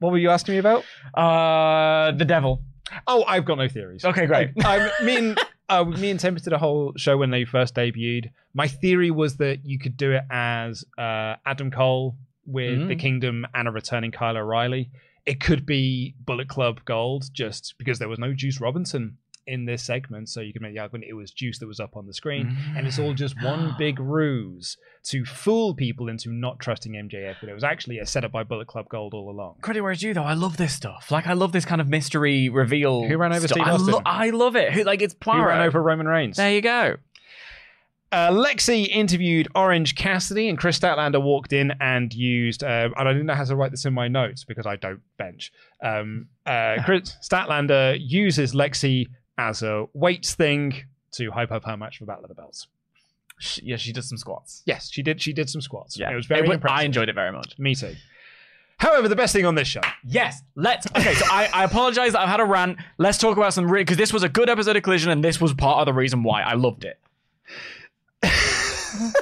[0.01, 0.85] what were you asking me about?
[1.15, 2.61] uh, the devil.
[3.07, 4.05] Oh, I've got no theories.
[4.05, 4.51] Okay, great.
[4.65, 7.75] I, I me and uh, me and Tempest did a whole show when they first
[7.75, 8.31] debuted.
[8.53, 12.17] My theory was that you could do it as uh, Adam Cole
[12.47, 12.89] with Mm.
[12.89, 14.91] the Kingdom and a returning Kyle O'Reilly.
[15.27, 19.83] It could be Bullet Club Gold, just because there was no Juice Robinson in this
[19.83, 22.15] segment, so you can make the argument it was Juice that was up on the
[22.15, 23.17] screen, and it's all mm.
[23.17, 27.37] just one big ruse to fool people into not trusting MJF.
[27.41, 29.57] But it was actually a setup by Bullet Club Gold all along.
[29.61, 30.23] Credit where it's due, though.
[30.23, 31.11] I love this stuff.
[31.11, 33.07] Like, I love this kind of mystery reveal.
[33.07, 33.57] Who ran over stuff.
[33.57, 34.03] Steve I, Austin?
[34.07, 34.73] I love it.
[34.73, 35.49] Who, like, it's Poirot.
[35.49, 36.37] ran over Roman Reigns.
[36.37, 36.97] There you go.
[38.15, 42.63] Uh, Lexi interviewed Orange Cassidy, and Kris Statlander walked in and used.
[42.63, 45.01] Uh, and I didn't know how to write this in my notes because I don't
[45.19, 45.53] bench.
[45.83, 50.75] Um, uh, Kris Statlander uses Lexi as a weights thing
[51.15, 52.69] to hype up her match for Battle of the Belts.
[53.41, 54.63] Sh yeah, she does some squats.
[54.65, 55.21] Yes, she did.
[55.21, 55.99] She did some squats.
[55.99, 56.79] Yeah, it was very wa- impressive.
[56.79, 57.59] I enjoyed it very much.
[57.59, 57.97] Me too.
[58.79, 59.81] However, the best thing on this show.
[60.05, 60.87] Yes, let's.
[60.97, 62.79] Okay, so I, I apologize that I've had a rant.
[62.97, 65.53] Let's talk about some because this was a good episode of Collision, and this was
[65.53, 67.01] part of the reason why I loved it.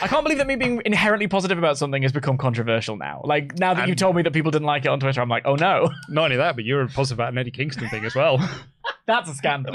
[0.00, 3.20] I can't believe that me being inherently positive about something has become controversial now.
[3.24, 5.28] Like now that And- you've told me that people didn't like it on Twitter, I'm
[5.28, 8.14] like, oh no, Not only that, but you're positive about an Eddie Kingston thing as
[8.14, 8.38] well.
[9.06, 9.74] that's a scandal.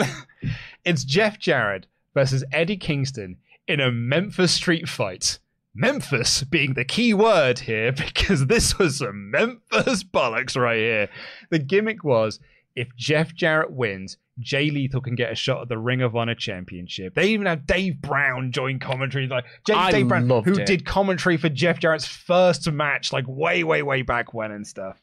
[0.86, 3.38] it's Jeff Jarrett versus Eddie Kingston
[3.68, 5.40] in a Memphis street fight
[5.76, 11.10] Memphis being the key word here because this was some Memphis bollocks right here.
[11.50, 12.40] The gimmick was
[12.76, 16.36] if Jeff Jarrett wins, Jay Lethal can get a shot at the Ring of Honor
[16.36, 17.14] Championship.
[17.14, 20.66] They even have Dave Brown join commentary, like Jay, I Dave Brown, who it.
[20.66, 25.00] did commentary for Jeff Jarrett's first match, like way, way, way back when and stuff.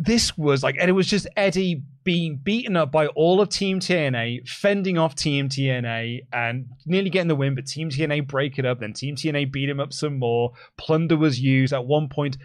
[0.00, 3.80] This was like, and it was just Eddie being beaten up by all of Team
[3.80, 7.56] TNA, fending off Team TNA, and nearly getting the win.
[7.56, 8.78] But Team TNA break it up.
[8.78, 10.52] Then Team TNA beat him up some more.
[10.76, 12.36] Plunder was used at one point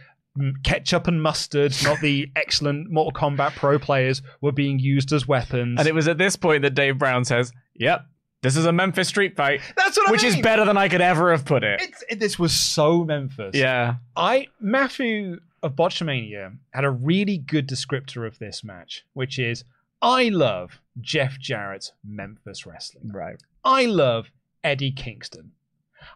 [0.63, 5.79] ketchup and mustard, not the excellent Mortal Kombat pro players, were being used as weapons.
[5.79, 8.05] And it was at this point that Dave Brown says, "Yep,
[8.41, 11.01] this is a Memphis street fight, That's what I which is better than I could
[11.01, 13.55] ever have put it." It's, it, this was so Memphis.
[13.55, 19.63] Yeah, I Matthew of Botchamania had a really good descriptor of this match, which is
[20.01, 23.11] I love Jeff Jarrett's Memphis wrestling.
[23.13, 23.41] right.
[23.63, 24.29] I love
[24.63, 25.51] Eddie Kingston.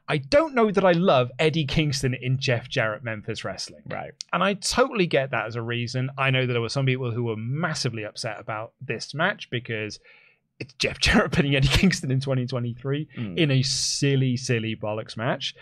[0.08, 3.84] I don't know that I love Eddie Kingston in Jeff Jarrett Memphis wrestling.
[3.88, 4.12] Right.
[4.34, 6.10] And I totally get that as a reason.
[6.18, 10.00] I know that there were some people who were massively upset about this match because
[10.60, 13.38] it's Jeff Jarrett putting Eddie Kingston in 2023 Mm.
[13.38, 15.54] in a silly, silly bollocks match.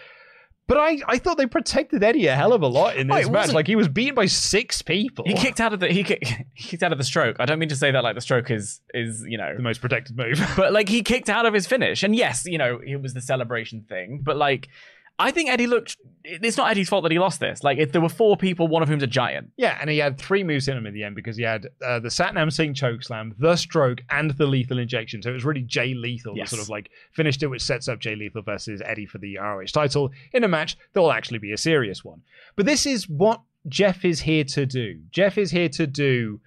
[0.67, 3.27] But I, I thought they protected Eddie a hell of a lot in Oh, this
[3.27, 3.53] it match.
[3.53, 5.23] Like he was beaten by six people.
[5.27, 6.01] He kicked out of the he
[6.53, 7.35] he kicked out of the stroke.
[7.39, 9.79] I don't mean to say that like the stroke is is you know the most
[9.79, 10.41] protected move.
[10.57, 12.01] but like he kicked out of his finish.
[12.01, 14.69] And yes, you know, it was the celebration thing, but like
[15.17, 17.63] I think Eddie looked it's not Eddie's fault that he lost this.
[17.63, 19.51] Like if there were four people, one of whom's a giant.
[19.57, 21.99] Yeah, and he had three moves in him in the end because he had uh,
[21.99, 25.21] the Satnam Singh choke slam, the stroke, and the lethal injection.
[25.21, 26.49] So it was really Jay Lethal Yes.
[26.49, 29.37] that sort of like finished it, which sets up Jay Lethal versus Eddie for the
[29.37, 32.21] ROH title in a match that will actually be a serious one.
[32.55, 34.99] But this is what Jeff is here to do.
[35.11, 36.41] Jeff is here to do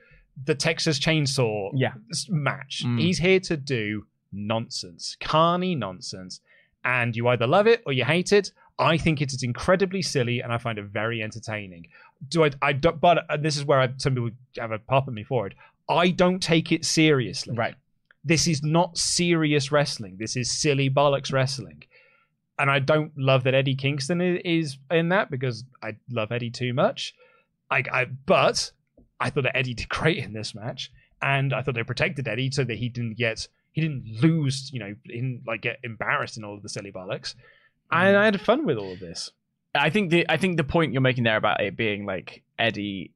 [0.44, 1.94] the Texas Chainsaw Yeah.
[2.28, 2.82] match.
[2.84, 3.00] Mm.
[3.00, 6.40] He's here to do nonsense, carny nonsense,
[6.84, 8.52] and you either love it or you hate it.
[8.78, 11.88] I think it is incredibly silly, and I find it very entertaining.
[12.28, 12.50] Do I?
[12.62, 15.24] I don't, but uh, this is where I, some people have a pop at me
[15.24, 15.54] for it.
[15.88, 17.56] I don't take it seriously.
[17.56, 17.74] Right.
[18.24, 20.16] This is not serious wrestling.
[20.18, 21.84] This is silly bollocks wrestling.
[22.58, 26.74] And I don't love that Eddie Kingston is in that because I love Eddie too
[26.74, 27.14] much.
[27.70, 28.72] I, I but
[29.20, 30.90] I thought that Eddie did great in this match,
[31.22, 34.80] and I thought they protected Eddie so that he didn't get he didn't lose, you
[34.80, 37.34] know, he didn't like get embarrassed in all of the silly bollocks.
[37.90, 39.30] And I had fun with all of this.
[39.74, 43.12] I think the I think the point you're making there about it being like Eddie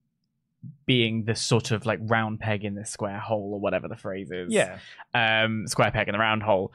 [0.87, 4.31] being the sort of like round peg in the square hole or whatever the phrase
[4.31, 4.53] is.
[4.53, 4.79] Yeah.
[5.15, 6.73] Um square peg in the round hole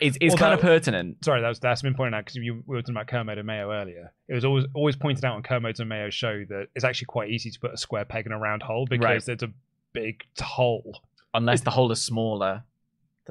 [0.00, 1.24] is is Although- kind of pertinent.
[1.24, 3.72] Sorry, that was that's been pointed out because we were talking about Kermode and Mayo
[3.72, 4.12] earlier.
[4.28, 7.30] It was always always pointed out on Kermode's and Mayo's show that it's actually quite
[7.30, 9.24] easy to put a square peg in a round hole because Right.
[9.24, 9.52] there's a
[9.92, 11.00] big hole.
[11.32, 12.64] Unless the hole is smaller.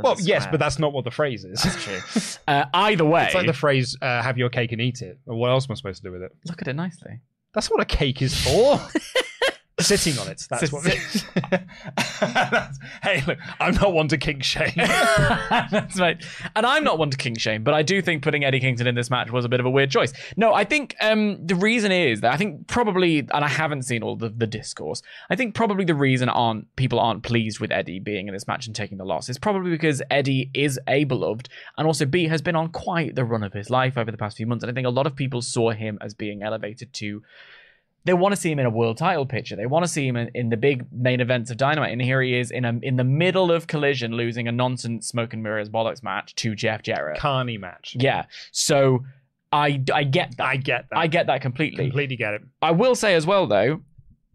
[0.04, 1.62] Well, yes, but that's not what the phrase is.
[1.62, 2.00] That's true.
[2.48, 5.50] Uh, either way, It's like the phrase uh, "have your cake and eat it." What
[5.50, 6.32] else am I supposed to do with it?
[6.46, 7.20] look at it nicely.
[7.54, 8.80] That's what a cake is for.
[9.80, 10.46] Sitting on it.
[10.50, 10.84] That's what.
[12.22, 14.72] That's- hey, look, I'm not one to king shame.
[14.76, 16.24] That's right.
[16.56, 18.96] And I'm not one to king shame, but I do think putting Eddie Kingston in
[18.96, 20.14] this match was a bit of a weird choice.
[20.38, 24.04] No, I think um, the reason is that I think probably, and I haven't seen
[24.04, 25.02] all the, the discourse.
[25.30, 28.68] I think probably the reason aren't people aren't pleased with Eddie being in this match
[28.68, 32.42] and taking the loss is probably because Eddie is a beloved, and also B has
[32.42, 34.74] been on quite the run of his life over the past few months, and I
[34.74, 37.22] think a lot of people saw him as being elevated to
[38.06, 39.56] they want to see him in a world title picture.
[39.56, 41.92] They want to see him in, in the big main events of Dynamite.
[41.92, 45.34] And here he is in a, in the middle of Collision, losing a nonsense smoke
[45.34, 47.20] and mirrors bollocks match to Jeff Jarrett.
[47.20, 47.96] Carney match.
[48.00, 48.26] Yeah.
[48.52, 49.06] So
[49.52, 50.46] I, I get that.
[50.46, 50.98] I get that.
[50.98, 51.86] I get that completely.
[51.86, 52.42] completely get it.
[52.62, 53.82] I will say as well though,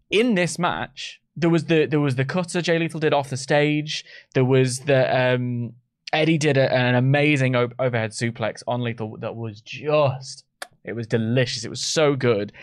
[0.09, 3.37] in this match, there was the there was the cutter Jay Lethal did off the
[3.37, 4.05] stage.
[4.33, 5.73] There was the um
[6.13, 10.45] Eddie did a, an amazing overhead suplex on Lethal that was just
[10.85, 11.65] it was delicious.
[11.65, 12.53] It was so good.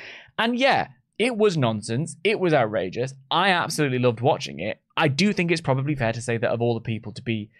[0.42, 0.88] And yeah,
[1.18, 2.16] it was nonsense.
[2.24, 3.14] It was outrageous.
[3.30, 4.80] I absolutely loved watching it.
[4.96, 7.50] I do think it's probably fair to say that of all the people to be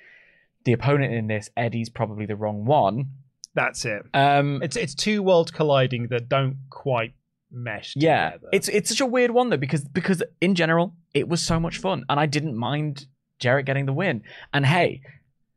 [0.65, 3.07] the opponent in this, Eddie's probably the wrong one.
[3.55, 4.03] That's it.
[4.15, 7.15] Um, It's it's two worlds colliding that don't quite
[7.55, 7.93] mesh.
[7.97, 8.49] yeah together.
[8.53, 11.77] it's it's such a weird one though because because in general it was so much
[11.77, 13.05] fun and i didn't mind
[13.39, 14.23] jarrett getting the win
[14.55, 15.03] and hey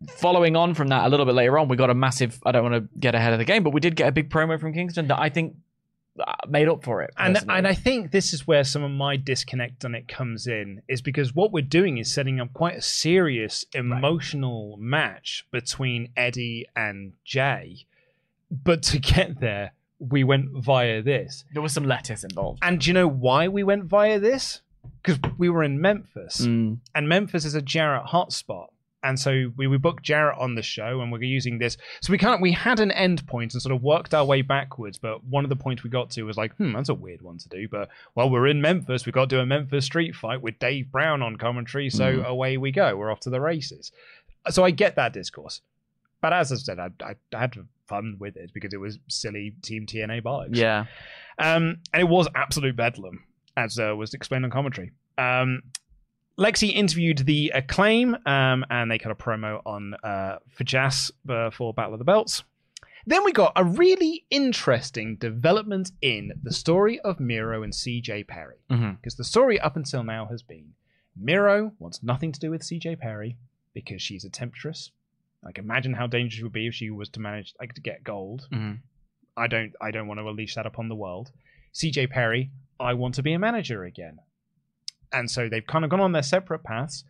[0.10, 2.70] following on from that a little bit later on we got a massive i don't
[2.70, 4.74] want to get ahead of the game but we did get a big promo from
[4.74, 5.56] kingston that i think
[6.48, 7.58] made up for it and personally.
[7.58, 11.02] and I think this is where some of my disconnect on it comes in is
[11.02, 17.14] because what we're doing is setting up quite a serious emotional match between Eddie and
[17.26, 17.86] Jay,
[18.50, 21.46] but to get there we went via this.
[21.54, 24.62] there was some lettuce involved And do you know why we went via this?
[25.02, 28.68] Because we were in Memphis, Mm, and Memphis is a Jarrett hotspot.
[29.06, 31.78] And so we, we booked Jarrett on the show, and we're using this.
[32.02, 32.42] So we can't.
[32.42, 34.98] We had an end point and sort of worked our way backwards.
[34.98, 37.38] But one of the points we got to was like, hmm, that's a weird one
[37.38, 37.68] to do.
[37.70, 39.06] But well, we're in Memphis.
[39.06, 41.90] We've got to do a Memphis street fight with Dave Brown on commentary.
[41.92, 42.98] So away we go.
[42.98, 43.92] We're off to the races.
[44.50, 45.62] So I get that discourse.
[46.22, 47.56] But as I said, I, I, I had
[47.88, 50.56] fun with it because it was silly Team TNA bollocks.
[50.56, 50.86] Yeah.
[51.38, 53.24] Um, and it was absolute bedlam,
[53.56, 54.92] as uh, was explained on commentary.
[55.20, 55.62] Um,
[56.38, 61.74] Lexi interviewed the Acclaim, um, and they cut a promo on uh, Fajas uh, for
[61.74, 62.44] Battle of the Belts.
[63.08, 68.58] Then we got a really interesting development in the story of Miro and CJ Perry.
[68.96, 70.74] Because the story up until now has been
[71.16, 73.38] Miro wants nothing to do with CJ Perry
[73.74, 74.92] because she's a temptress.
[75.44, 78.04] Like imagine how dangerous it would be if she was to manage like to get
[78.04, 78.48] gold.
[78.52, 78.80] Mhm.
[79.38, 81.32] I don't I don't want to unleash that upon the world.
[81.74, 84.18] CJ Perry, I want to be a manager again.
[85.16, 87.06] And so they've kind of gone on their separate paths.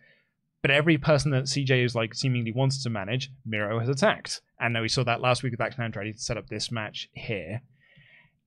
[0.62, 4.42] But every person that CJ is like seemingly wants to manage, Miro has attacked.
[4.60, 7.10] And now we saw that last week with Action Andretti to set up this match
[7.14, 7.62] here.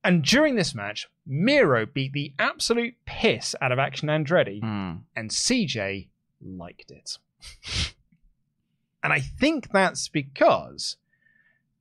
[0.03, 5.01] And during this match, Miro beat the absolute piss out of Action Andretti, Mm.
[5.15, 6.07] and CJ
[6.41, 7.17] liked it.
[9.03, 10.97] and I think that's because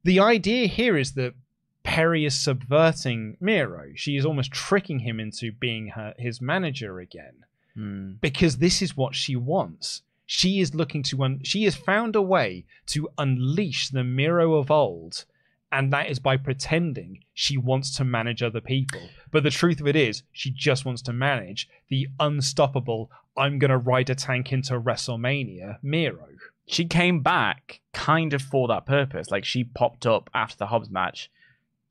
[0.05, 1.35] the idea here is that
[1.83, 3.91] Perry is subverting Miro.
[3.95, 7.45] She is almost tricking him into being her his manager again
[7.79, 8.20] Mm.
[8.20, 10.03] because this is what she wants.
[10.26, 14.70] She is looking to un- she has found a way to unleash the Miro of
[14.70, 15.24] old,
[15.70, 19.01] and that is by pretending she wants to manage other people.
[19.31, 23.11] But the truth of it is, she just wants to manage the unstoppable.
[23.37, 26.26] I'm gonna ride a tank into WrestleMania, Miro.
[26.66, 29.31] She came back kind of for that purpose.
[29.31, 31.31] Like she popped up after the Hobbs match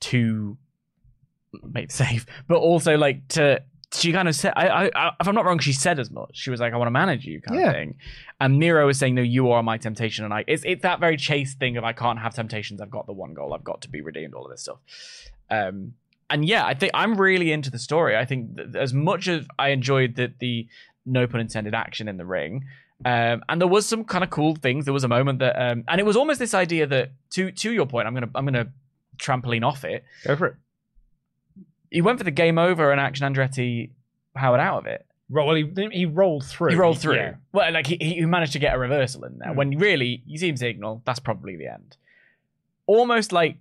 [0.02, 0.58] to
[1.64, 3.64] make the save, but also like to
[3.94, 6.32] she kind of said, I, I, if I'm not wrong, she said as much.
[6.34, 7.68] She was like, "I want to manage you," kind Yeah.
[7.68, 7.96] of thing.
[8.40, 11.16] And Miro was saying, "No, you are my temptation," and I, it's it's that very
[11.18, 12.82] chase thing of I can't have temptations.
[12.82, 13.54] I've got the one goal.
[13.54, 14.34] I've got to be redeemed.
[14.34, 14.80] All of this stuff.
[15.50, 15.94] Um,
[16.30, 18.18] and yeah, I think I'm really into the story.
[18.18, 20.68] I think that as much as I enjoyed the the
[21.06, 22.66] no pun intended action in the ring,
[23.06, 24.84] um, and there was some kind of cool things.
[24.84, 27.72] There was a moment that, um, and it was almost this idea that to to
[27.72, 28.68] your point, I'm gonna I'm gonna
[29.18, 30.04] trampoline off it.
[30.26, 30.56] Go for it.
[31.90, 33.92] He went for the game over, and Action Andretti
[34.36, 35.06] powered out of it.
[35.30, 36.70] Well, he he rolled through.
[36.70, 37.16] He rolled through.
[37.16, 37.36] Yeah.
[37.52, 39.52] Well, like he, he managed to get a reversal in there.
[39.52, 39.56] Mm.
[39.56, 41.98] When really you see him signal, that's probably the end.
[42.86, 43.58] Almost like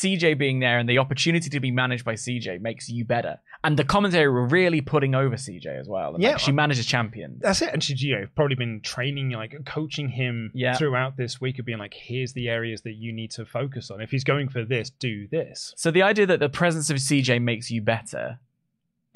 [0.00, 3.40] CJ being there and the opportunity to be managed by CJ makes you better.
[3.64, 6.14] And the commentary were really putting over CJ as well.
[6.14, 6.36] And, like, Yeah.
[6.36, 7.40] she manages champions.
[7.40, 7.70] That's it.
[7.72, 10.74] And she's you know probably been training, like coaching him Yeah.
[10.76, 14.00] throughout this week of being like, here's the areas that you need to focus on.
[14.00, 15.74] If he's going for this, do this.
[15.76, 18.38] So the idea that the presence of CJ makes you better,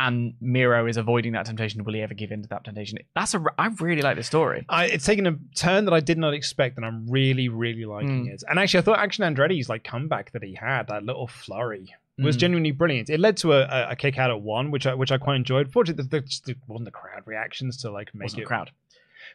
[0.07, 2.99] and Miro is avoiding that temptation, will he ever give in to that temptation?
[3.15, 3.43] That's a.
[3.59, 4.65] I really like the story.
[4.69, 8.27] I, it's taken a turn that I did not expect, and I'm really, really liking
[8.27, 8.35] Mm.
[8.35, 8.43] it.
[8.49, 12.37] And actually, I thought Action Andretti's like comeback that he had, that little flurry, was
[12.37, 12.41] Mm.
[12.41, 13.11] genuinely brilliant.
[13.11, 15.71] It led to a, a, kick out at one, which I which I quite enjoyed.
[15.73, 18.71] Fortunately, there just there wasn't the crowd reactions to like make Wasn't it crowd.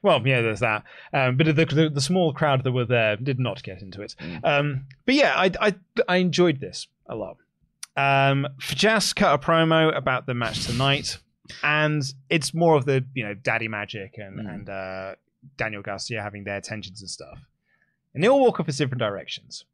[0.04, 0.84] Well, yeah, there's that.
[1.14, 4.16] Um, but the, the the small crowd that were there did not get into it.
[4.20, 4.40] Mm.
[4.44, 5.76] Um, but yeah, I, I
[6.08, 7.38] I enjoyed this a lot.
[7.98, 11.18] Um, Fajas cut a promo about the match tonight,
[11.64, 14.54] and it's more of the you know Daddy Magic and Mm.
[14.54, 15.16] and uh,
[15.58, 17.40] Daniel Garcia having their tensions and stuff,
[18.14, 19.66] and they all walk off in different directions.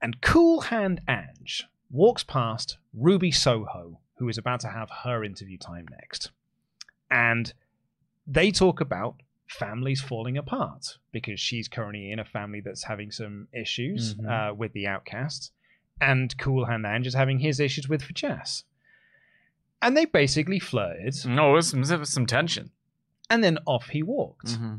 [0.00, 5.58] And Cool Hand Ange walks past Ruby Soho, who is about to have her interview
[5.58, 6.30] time next,
[7.10, 7.52] and
[8.26, 9.16] they talk about
[9.46, 14.50] families falling apart because she's currently in a family that's having some issues Mhm.
[14.50, 15.52] uh, with the outcasts,
[16.00, 18.64] and Cool Hand is having his issues with for chess.
[19.82, 22.70] And they basically flirted, No, there's some, there was some tension.
[23.30, 24.46] and then off he walked.
[24.46, 24.76] Mm-hmm.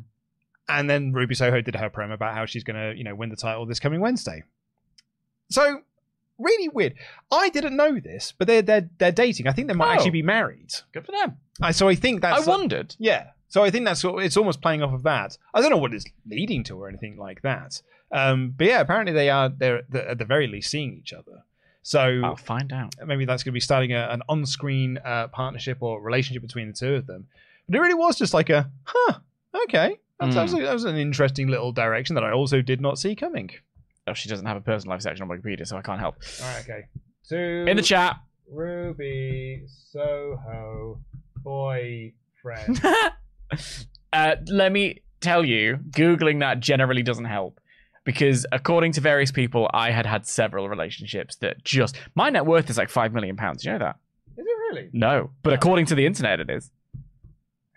[0.70, 3.30] And then Ruby Soho did her promo about how she's going to, you know, win
[3.30, 4.44] the title this coming Wednesday.
[5.50, 5.82] So,
[6.38, 6.96] really weird.
[7.32, 9.48] I didn't know this, but they're they're they're dating.
[9.48, 9.92] I think they might Oh.
[9.94, 10.74] actually be married.
[10.94, 11.38] Good for them.
[11.62, 12.96] I, so I think that's I wondered.
[13.00, 13.28] Yeah.
[13.48, 15.38] So I think that's it's almost playing off of that.
[15.54, 17.82] I don't know what it's leading to or anything like that.
[18.12, 21.44] Um, but yeah, apparently they are they're, at the very least seeing each other.
[21.84, 22.96] So I'll find out.
[23.06, 26.74] maybe that's going to be starting a, an on-screen uh, partnership or relationship between the
[26.74, 27.28] two of them.
[27.68, 29.20] But it really was just like a huh,
[29.64, 32.98] okay, that's, that, was, that was an interesting little direction that I also did not
[32.98, 33.52] see coming.
[34.08, 36.16] Oh, she doesn't have a personal life section on Wikipedia, so I can't help.
[36.42, 36.86] All right, okay.
[37.30, 38.18] To In the chat.
[38.50, 41.00] Ruby Soho
[41.38, 42.82] boyfriend.
[44.14, 47.60] uh, let me tell you, Googling that generally doesn't help.
[48.08, 51.98] Because according to various people, I had had several relationships that just.
[52.16, 53.36] My net worth is like £5 million.
[53.60, 53.98] You know that?
[54.38, 54.90] Is it really?
[54.94, 55.32] No.
[55.44, 56.72] But according to the internet, it is.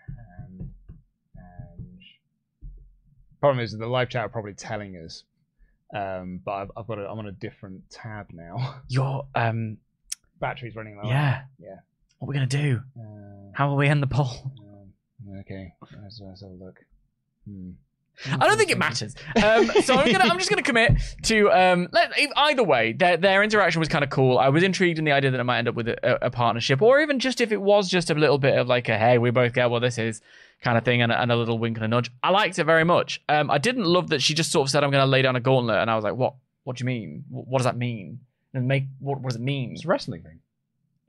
[0.07, 0.69] And
[3.41, 5.25] Problem is, the live chat are probably telling us,
[5.93, 6.99] um, but I've, I've got.
[6.99, 8.75] A, I'm on a different tab now.
[8.87, 9.79] Your um,
[10.39, 11.09] Battery's running low.
[11.09, 11.75] yeah, Yeah.
[12.19, 12.79] What are we gonna do?
[12.97, 14.53] Uh, How will we end the poll?
[14.61, 15.73] um, okay.
[16.01, 16.79] Let's, let's have a look.
[17.45, 17.71] Hmm.
[18.39, 19.15] I don't think it matters.
[19.43, 20.93] Um, so I'm gonna, I'm just gonna commit
[21.23, 22.93] to um, let, either way.
[22.93, 24.37] Their their interaction was kind of cool.
[24.37, 26.81] I was intrigued in the idea that it might end up with a, a partnership,
[26.81, 29.31] or even just if it was just a little bit of like a hey, we
[29.31, 30.21] both get what this is
[30.61, 32.11] kind of thing, and, a- and a little wink and a nudge.
[32.21, 33.21] I liked it very much.
[33.27, 35.39] Um, I didn't love that she just sort of said, "I'm gonna lay down a
[35.39, 36.35] gauntlet," and I was like, "What?
[36.63, 37.23] What do you mean?
[37.29, 38.19] What, what does that mean?"
[38.53, 39.71] And make what, what does it mean?
[39.71, 40.39] It's a wrestling thing.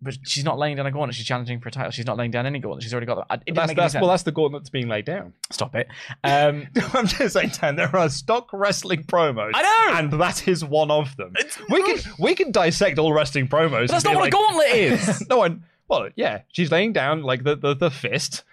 [0.03, 1.15] But she's not laying down a gauntlet.
[1.15, 1.93] She's challenging for a title.
[1.93, 2.83] She's not laying down any gauntlet.
[2.83, 3.43] She's already got that.
[3.47, 5.33] It That's, that's, well, that's the gauntlet that's being laid down.
[5.51, 5.87] Stop it.
[6.25, 9.53] Um, I'm just saying, Dan, there are stock wrestling promos.
[9.55, 9.99] I know!
[9.99, 11.35] And that is one of them.
[11.71, 13.87] we can we can dissect all wrestling promos.
[13.87, 15.29] but that's not be what a gauntlet is.
[15.29, 15.65] no one.
[15.89, 18.45] Well, yeah, she's laying down like the the, the fist,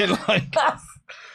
[0.00, 0.84] and like, that's,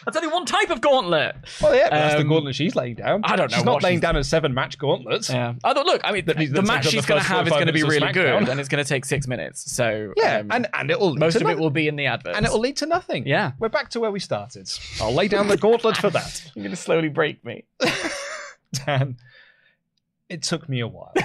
[0.06, 1.36] that's only one type of gauntlet.
[1.62, 3.22] well, yeah, that's the Um, gauntlet she's laying down.
[3.24, 5.28] I don't know She's not laying she's- down a seven match gauntlet.
[5.30, 5.54] Yeah.
[5.64, 7.74] I thought, look, I mean, the, the match she's going to have is going to
[7.74, 9.72] be really good, and it's going to take six minutes.
[9.72, 12.46] So Yeah, um, and and it'll most of it will be in the advert, and
[12.46, 13.28] it'll lead to nothing.
[13.28, 13.52] Yeah.
[13.60, 14.70] we're back to where we started.
[15.02, 16.52] I'll lay down the gauntlet for that.
[16.56, 17.64] You're going to slowly break me.
[18.86, 19.18] Dan,
[20.30, 21.14] it took me a while.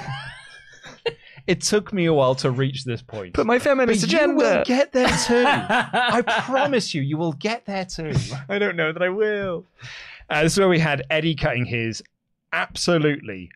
[1.50, 3.34] it took me a while to reach this point.
[3.34, 5.44] But my feminist But you will get there too.
[5.46, 8.12] I promise you, you will get there too.
[8.48, 9.66] I don't know that I will.
[10.28, 12.02] Uh, this is where we had Eddie cutting his
[12.52, 13.50] absolutely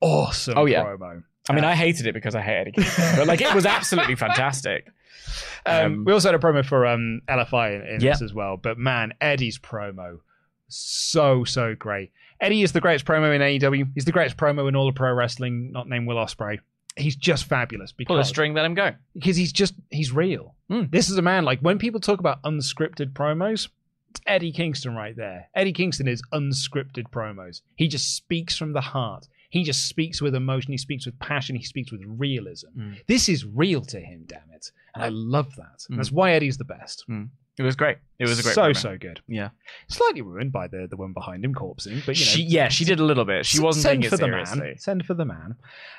[0.00, 0.84] awesome Oh, yeah.
[0.84, 1.22] promo.
[1.48, 4.14] I mean, I hated it because I hate Eddie Kingston, but like it was absolutely
[4.26, 4.86] fantastic.
[5.66, 8.12] Um, Um, we also had a promo for um, LFI in, in Yeah.
[8.12, 8.56] this as well.
[8.56, 10.20] But man, Eddie's promo,
[10.68, 12.12] so, so great.
[12.40, 13.90] Eddie is the greatest promo in AEW.
[13.94, 16.60] He's the greatest promo in all of pro wrestling, not named Will Ospreay.
[16.96, 18.92] He's just fabulous Pull a string, let him go.
[19.14, 20.54] because he's just, he's real.
[20.70, 20.90] Mm.
[20.90, 23.68] This is a man, like when people talk about unscripted promos,
[24.10, 25.48] it's Eddie Kingston right there.
[25.54, 27.60] Eddie Kingston is unscripted promos.
[27.76, 29.28] He just speaks from the heart.
[29.50, 30.72] He just speaks with emotion.
[30.72, 31.56] He speaks with passion.
[31.56, 32.68] He speaks with realism.
[32.76, 33.06] Mm.
[33.06, 34.70] This is real to him, damn it.
[34.94, 35.86] And I love that.
[35.90, 35.96] Mm.
[35.96, 37.04] That's why Eddie's the best.
[37.58, 37.98] It was great.
[38.18, 38.54] It was a great.
[38.54, 38.76] so promo.
[38.76, 39.20] so good.
[39.28, 39.50] Yeah.
[39.88, 42.84] Slightly ruined by the the one behind him corpsing, but you know, she, yeah, she
[42.84, 43.44] did a little bit.
[43.44, 44.74] She wasn't send taking it for the man.
[44.78, 45.56] Send for the man.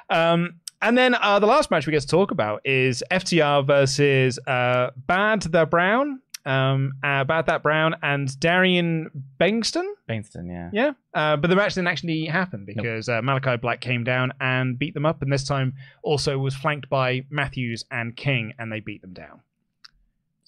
[0.09, 4.39] Um, and then uh, the last match we get to talk about is FTR versus
[4.47, 9.09] uh, Bad the Brown, um, uh, Bad That Brown, and Darian
[9.39, 9.85] Bengston.
[10.07, 10.69] Bainston, yeah.
[10.73, 14.77] Yeah, uh, but the match didn't actually happen because uh, Malakai Black came down and
[14.77, 15.73] beat them up, and this time
[16.03, 19.41] also was flanked by Matthews and King, and they beat them down.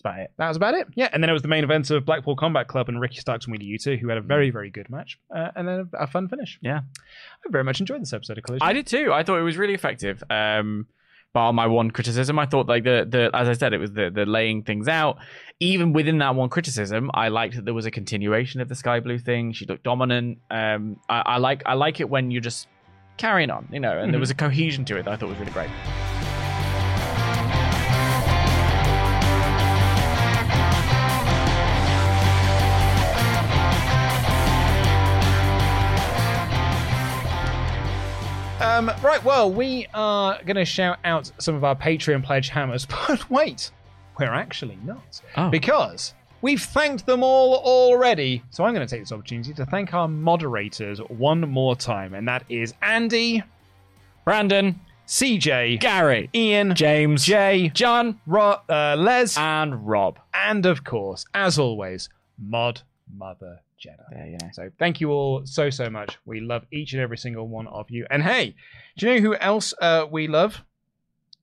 [0.04, 0.32] About it.
[0.38, 0.88] That was about it.
[0.96, 3.46] Yeah, and then it was the main event of Blackpool Combat Club and Ricky Starks
[3.46, 6.08] and Wheeler Yuta, who had a very, very good match, uh, and then a, a
[6.08, 6.60] fun finish.
[6.62, 6.82] Yeah.
[7.46, 8.68] I very much enjoyed this episode of Collision.
[8.68, 9.14] I did too.
[9.14, 10.22] I thought it was really effective.
[10.30, 10.88] Um,
[11.34, 14.10] bar my one criticism, I thought like the the as I said, it was the
[14.10, 15.18] the laying things out.
[15.60, 19.00] Even within that one criticism, I liked that there was a continuation of the Skye
[19.00, 19.54] Blue thing.
[19.54, 20.40] She looked dominant.
[20.52, 22.68] Um, I, I like I like it when you're just
[23.18, 25.38] carrying on, you know, and there was a cohesion to it that I thought was
[25.38, 25.70] really great.
[38.74, 42.88] Um, right, well, we are going to shout out some of our Patreon pledge hammers,
[43.08, 43.70] but wait,
[44.18, 45.22] we're actually not.
[45.38, 45.48] Oh.
[45.52, 48.42] Because we've thanked them all already.
[48.50, 52.28] So I'm going to take this opportunity to thank our moderators one more time, and
[52.28, 53.44] that is Andy,
[54.26, 60.18] Brandon, CJ, Gary, Ian, James, Jay, John, Ro- uh, Les, and Rob.
[60.34, 62.10] and of course, as always,
[62.40, 62.82] Mod
[63.16, 64.04] Mother Jedi.
[64.12, 64.48] There you go.
[64.54, 66.18] So thank you all so so much.
[66.26, 68.06] We love each and every single one of you.
[68.10, 68.56] And hey,
[68.98, 70.64] do you know who else uh, we love?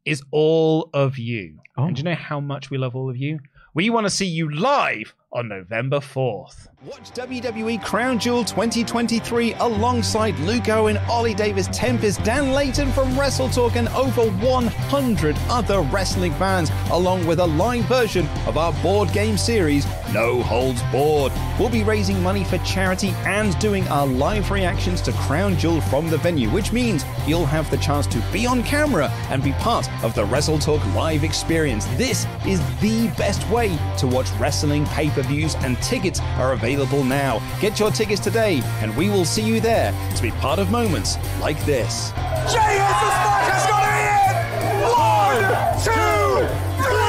[0.05, 1.59] Is all of you.
[1.76, 1.84] Oh.
[1.84, 3.41] And do you know how much we love all of you?
[3.74, 6.68] We want to see you live on November 4th.
[6.85, 13.76] Watch WWE Crown Jewel 2023 alongside Luke Owen, Oli Davis, Tempest, Dan Layton from WrestleTalk,
[13.76, 19.37] and over 100 other wrestling fans, along with a live version of our board game
[19.37, 21.33] series, No Holds Board.
[21.59, 26.09] We'll be raising money for charity and doing our live reactions to Crown Jewel from
[26.09, 29.87] the venue, which means you'll have the chance to be on camera and be part
[30.03, 31.85] of the WrestleTalk live experience.
[31.99, 37.40] This is the best way to watch wrestling pay views, and tickets are available now.
[37.60, 41.16] Get your tickets today, and we will see you there to be part of moments
[41.40, 42.10] like this.
[42.12, 44.80] Has the spark has got it in!
[44.96, 46.99] One, two, three!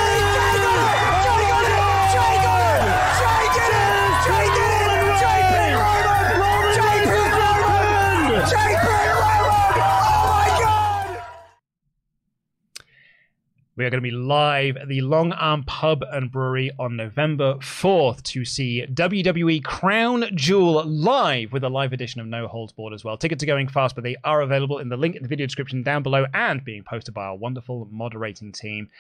[13.82, 17.56] We are going to be live at the Long Arm Pub and Brewery on November
[17.56, 22.94] 4th to see WWE Crown Jewel live with a live edition of No Holds Board
[22.94, 23.18] as well.
[23.18, 25.82] Tickets are going fast, but they are available in the link in the video description
[25.82, 28.92] down below and being posted by our wonderful moderating team.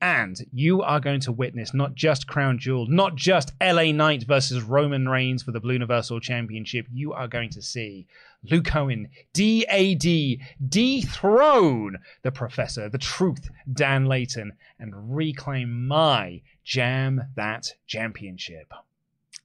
[0.00, 4.62] And you are going to witness not just Crown Jewel, not just LA Knight versus
[4.62, 6.86] Roman Reigns for the Blue Universal Championship.
[6.92, 8.06] You are going to see
[8.50, 10.38] Luke Owen, DAD,
[10.68, 18.72] dethrone the Professor, the Truth, Dan Layton, and reclaim my Jam That Championship.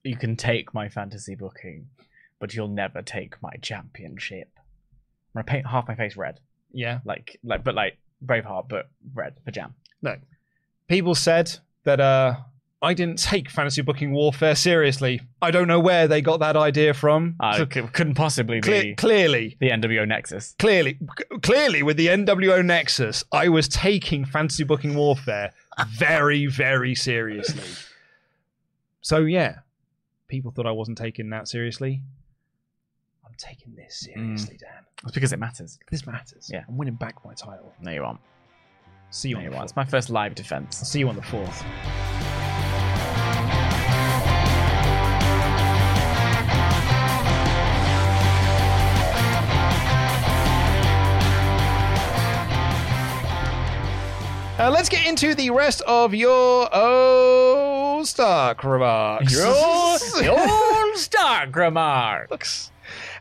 [0.04, 1.88] You can take my fantasy booking,
[2.38, 4.50] but you'll never take my championship.
[5.34, 6.40] I'm gonna paint half my face red,
[6.72, 7.00] Yeah.
[7.04, 9.74] like like but like Braveheart, but red for jam.
[10.02, 10.20] Look,
[10.88, 12.36] people said that uh,
[12.80, 15.20] I didn't take fantasy booking warfare seriously.
[15.42, 17.34] I don't know where they got that idea from.
[17.40, 20.54] Uh, So c- couldn't possibly cle- be clearly, the NWO Nexus.
[20.60, 25.52] clearly, c- clearly, with the NWO Nexus, I was taking fantasy booking warfare
[25.88, 27.64] very, very seriously.
[29.00, 29.60] So yeah,
[30.28, 32.02] people thought I wasn't taking that seriously.
[33.26, 34.84] I'm taking this seriously, Dan.
[35.02, 35.80] It's because it matters.
[35.90, 36.48] This matters.
[36.52, 36.62] Yeah.
[36.68, 37.72] I'm winning back my title.
[37.82, 38.20] No, you aren't.
[39.10, 39.70] See you No, on you the aren't.
[39.70, 40.78] It's my first live defense.
[40.80, 41.64] I'll see you on the fourth.
[54.58, 59.32] Uh, let's get into the rest of your oh Stark remarks.
[59.32, 62.72] Your your Stark remarks.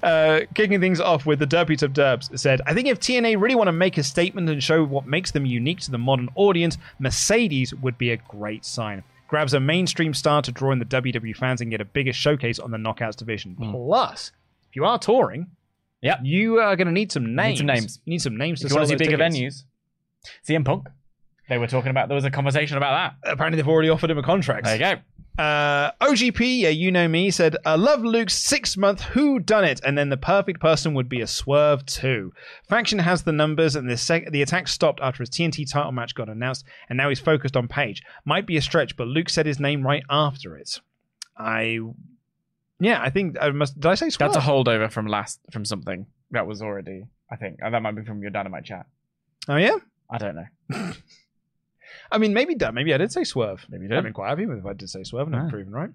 [0.01, 3.53] Uh, kicking things off with the Derpy Tub Derbs said, I think if TNA really
[3.55, 6.77] want to make a statement and show what makes them unique to the modern audience,
[6.99, 9.03] Mercedes would be a great sign.
[9.27, 12.57] Grabs a mainstream star to draw in the WWE fans and get a bigger showcase
[12.59, 13.55] on the Knockouts division.
[13.57, 14.31] Plus,
[14.69, 15.47] if you are touring,
[16.01, 16.19] Yep.
[16.23, 17.53] you are going to need some names.
[17.53, 17.99] Need some names.
[18.05, 19.35] You need some names If to you want to sell see bigger tickets.
[19.37, 19.63] venues,
[20.47, 20.87] CM Punk.
[21.49, 22.07] They were talking about.
[22.09, 23.31] There was a conversation about that.
[23.31, 24.65] Apparently, they've already offered him a contract.
[24.65, 25.41] There you go.
[25.41, 29.79] Uh, OGP, yeah, you know me, said, I love Luke's six month Who Done It,
[29.85, 32.33] and then the perfect person would be a swerve too.
[32.67, 36.15] Faction has the numbers, and the, sec- the attack stopped after his TNT title match
[36.15, 38.01] got announced, and now he's focused on Page.
[38.25, 40.79] Might be a stretch, but Luke said his name right after it.
[41.37, 41.79] I.
[42.79, 43.79] Yeah, I think I must.
[43.79, 44.33] Did I say swerve?
[44.33, 47.05] That's a holdover from last from something that was already.
[47.31, 48.85] I think and that might be from your dynamite chat.
[49.47, 49.77] Oh, yeah?
[50.09, 50.93] I don't know.
[52.11, 52.73] I mean, maybe that.
[52.73, 53.65] Maybe I did say swerve.
[53.69, 53.97] Maybe you did.
[53.97, 55.49] I've been quite happy with if I did say swerve, and I'm Ah.
[55.49, 55.89] proven right.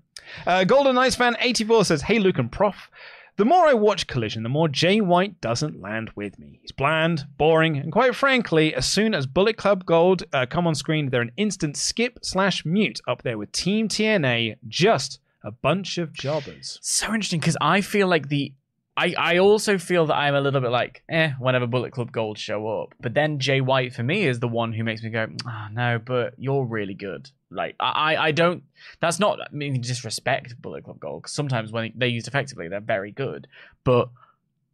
[0.46, 2.90] Uh, Golden Knights fan 84 says, Hey, Luke and Prof.
[3.36, 6.58] The more I watch Collision, the more Jay White doesn't land with me.
[6.60, 10.74] He's bland, boring, and quite frankly, as soon as Bullet Club Gold uh, come on
[10.74, 15.96] screen, they're an instant skip slash mute up there with Team TNA, just a bunch
[15.96, 16.78] of jobbers.
[16.82, 18.52] So interesting because I feel like the.
[18.96, 22.38] I, I also feel that I'm a little bit like, eh, whenever Bullet Club Gold
[22.38, 22.94] show up.
[23.00, 25.98] But then Jay White for me is the one who makes me go, ah, no,
[25.98, 27.30] but you're really good.
[27.50, 28.64] Like, I, I don't,
[29.00, 31.22] that's not, I mean, disrespect Bullet Club Gold.
[31.24, 33.46] 'cause sometimes when they're used effectively, they're very good.
[33.82, 34.10] But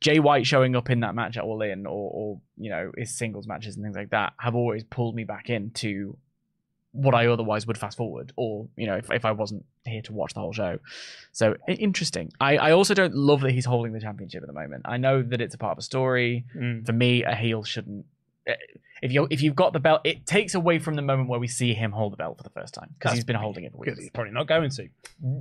[0.00, 3.16] Jay White showing up in that match at All In or, or, you know, his
[3.16, 6.16] singles matches and things like that have always pulled me back into
[6.92, 10.12] what I otherwise would fast forward, or you know, if, if I wasn't here to
[10.12, 10.78] watch the whole show.
[11.32, 12.32] So interesting.
[12.40, 14.82] I, I also don't love that he's holding the championship at the moment.
[14.86, 16.44] I know that it's a part of a story.
[16.56, 16.86] Mm.
[16.86, 18.06] For me, a heel shouldn't.
[18.46, 18.54] eh,
[19.02, 21.46] If you if you've got the belt, it takes away from the moment where we
[21.48, 23.78] see him hold the belt for the first time because he's been holding it for
[23.78, 24.04] Because weeks.
[24.06, 24.82] he's probably not going to.
[24.82, 24.90] Do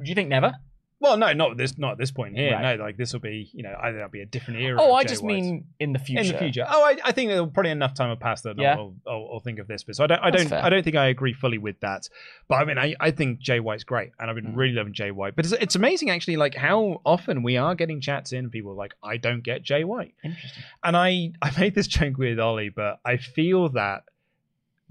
[0.04, 0.54] you think never?
[1.00, 2.54] Well, no, not this, not at this point here.
[2.54, 2.76] Right.
[2.76, 4.80] No, like this will be, you know, either that'll be a different era.
[4.82, 6.22] Oh, I just mean in the future.
[6.22, 6.66] in the future.
[6.68, 8.74] Oh, I, I think there'll probably enough time have passed that Yeah.
[8.78, 9.84] I'll, I'll, I'll think of this.
[9.84, 10.66] But so I don't, I That's don't, fair.
[10.66, 12.10] I don't think I agree fully with that.
[12.48, 14.56] But I mean, I, I think Jay White's great, and I've been Mm.
[14.58, 15.36] really loving Jay White.
[15.36, 18.50] But it's, it's amazing actually, like how often we are getting chats in.
[18.50, 20.64] People are like, I don't get Jay White, Interesting.
[20.84, 24.06] and I, I made this joke with Ollie, but I feel that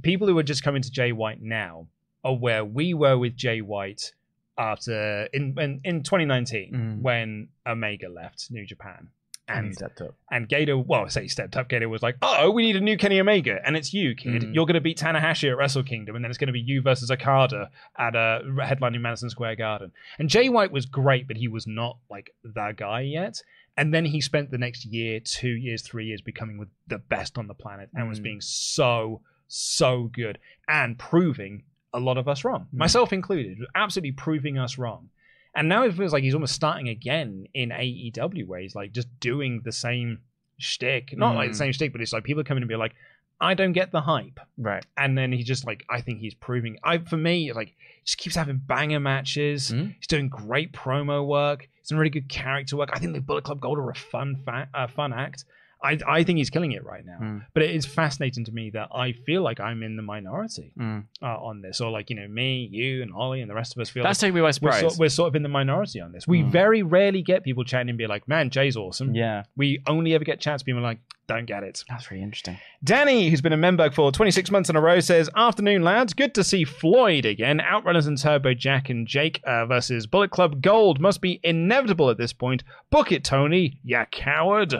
[0.03, 1.89] people who are just coming to Jay White now
[2.23, 4.13] are where we were with Jay White
[4.59, 7.01] after in in, in 2019 Mm.
[7.03, 9.09] when Omega left New Japan.
[9.49, 10.15] And he And stepped up.
[10.29, 11.69] and Gedo, well, I say he stepped up.
[11.69, 14.43] Gedo was like, "Oh, we need a new Kenny Omega, and it's you, kid.
[14.43, 14.53] Mm.
[14.53, 16.83] You're going to beat Tanahashi at Wrestle Kingdom, and then it's going to be you
[16.83, 21.47] versus Okada at a headlining Madison Square Garden." And Jay White was great, but he
[21.47, 23.41] was not like the guy yet.
[23.76, 27.39] And then he spent the next year, two years, three years becoming with the best
[27.39, 28.25] on the planet, and was Mm.
[28.25, 31.63] being so, so good and proving
[31.97, 32.79] a lot of us wrong, Mm.
[32.79, 35.09] myself included, absolutely proving us wrong.
[35.55, 39.09] And now it feels like he's almost starting again in AEW, where he's like just
[39.21, 40.21] doing the same
[40.59, 41.17] shtick.
[41.17, 41.59] Not like the Mm.
[41.59, 42.95] same shtick, but it's like people are coming and be like,
[43.41, 44.39] I don't get the hype.
[44.57, 44.85] Right.
[44.97, 46.79] And then he just like, I think he's proving.
[46.83, 49.71] I for me, like, he just keeps having banger matches.
[49.71, 49.95] Mm.
[49.97, 51.68] He's doing great promo work.
[51.81, 52.91] He's doing really good character work.
[52.95, 55.45] I think the Bullet Club Gold are a fun, fa- uh, fun act.
[55.83, 57.19] I, I think he's killing it right now.
[57.21, 57.47] Mm.
[57.53, 61.05] But it is fascinating to me that I feel like I'm in the minority Mm.
[61.23, 63.81] uh, on this, or like you know me, you, and Ollie, and the rest of
[63.83, 64.81] us feel That's like taking me by we're, surprise.
[64.81, 66.27] sort, we're sort of in the minority on this.
[66.27, 66.51] We Mm.
[66.51, 70.25] very rarely get people chatting and be like, "Man, Jay's awesome." yeah, We only ever
[70.25, 70.99] get chats people like,
[71.29, 72.57] "Don't get it." that's really interesting.
[72.83, 76.15] Danny, who's been a member for 26 months in a row, says, Afternoon, lads.
[76.15, 77.59] Good to see Floyd again.
[77.61, 82.17] Outrunners and Turbo Jack and Jake uh, versus Bullet Club Gold must be inevitable at
[82.19, 82.65] this point.
[82.91, 83.79] Book it, Tony.
[83.85, 84.75] Ya coward.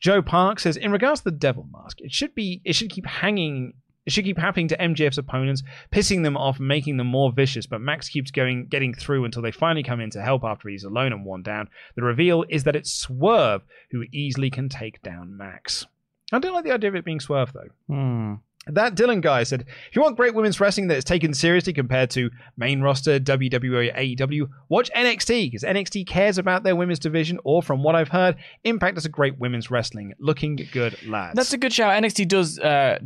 [0.00, 3.06] Joe Park says, In regards to the Devil Mask, it should be, it should keep
[3.06, 3.74] hanging.
[4.04, 7.66] It should keep happening to MJF's opponents, pissing them off, making them more vicious.
[7.66, 10.84] But Max keeps going, getting through until they finally come in to help after he's
[10.84, 11.68] alone and worn down.
[11.96, 15.86] The reveal is that it's Swerve who easily can take down Max.
[16.32, 17.70] I don't like the idea of it being Swerve though.
[17.88, 18.34] Hmm.
[18.68, 22.10] That Dylan guy said, if you want great women's wrestling that is taken seriously compared
[22.10, 27.38] to main roster WWE AEW, watch NXT because NXT cares about their women's division.
[27.44, 30.14] Or from what I've heard, Impact is a great women's wrestling.
[30.18, 31.36] Looking good, lads.
[31.36, 32.02] That's a good shout.
[32.02, 32.98] NXT does uh,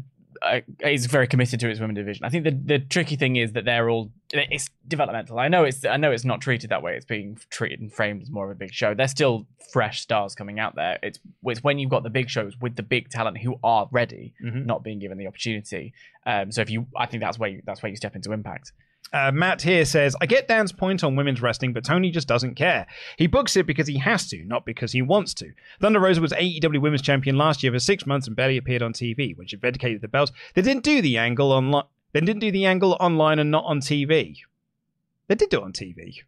[0.42, 2.24] uh, is very committed to its women division.
[2.24, 5.38] I think the the tricky thing is that they're all it's developmental.
[5.38, 6.96] I know it's I know it's not treated that way.
[6.96, 8.94] It's being treated and framed as more of a big show.
[8.94, 10.98] They're still fresh stars coming out there.
[11.02, 14.34] It's it's when you've got the big shows with the big talent who are ready,
[14.44, 14.66] Mhm.
[14.66, 15.92] not being given the opportunity.
[16.26, 18.72] Um, so if you, I think that's where you, that's where you step into Impact.
[19.12, 22.54] Uh, Matt here says, I get Dan's point on women's wrestling, but Tony just doesn't
[22.54, 22.86] care.
[23.16, 25.52] He books it because he has to, not because he wants to.
[25.80, 28.92] Thunder Rosa was AEW Women's Champion last year for six months and barely appeared on
[28.92, 29.36] TV.
[29.36, 31.84] When she vindicated the belt, they didn't do the angle online.
[32.12, 34.36] They didn't do the angle online and not on TV.
[35.28, 36.22] They did do it on TV.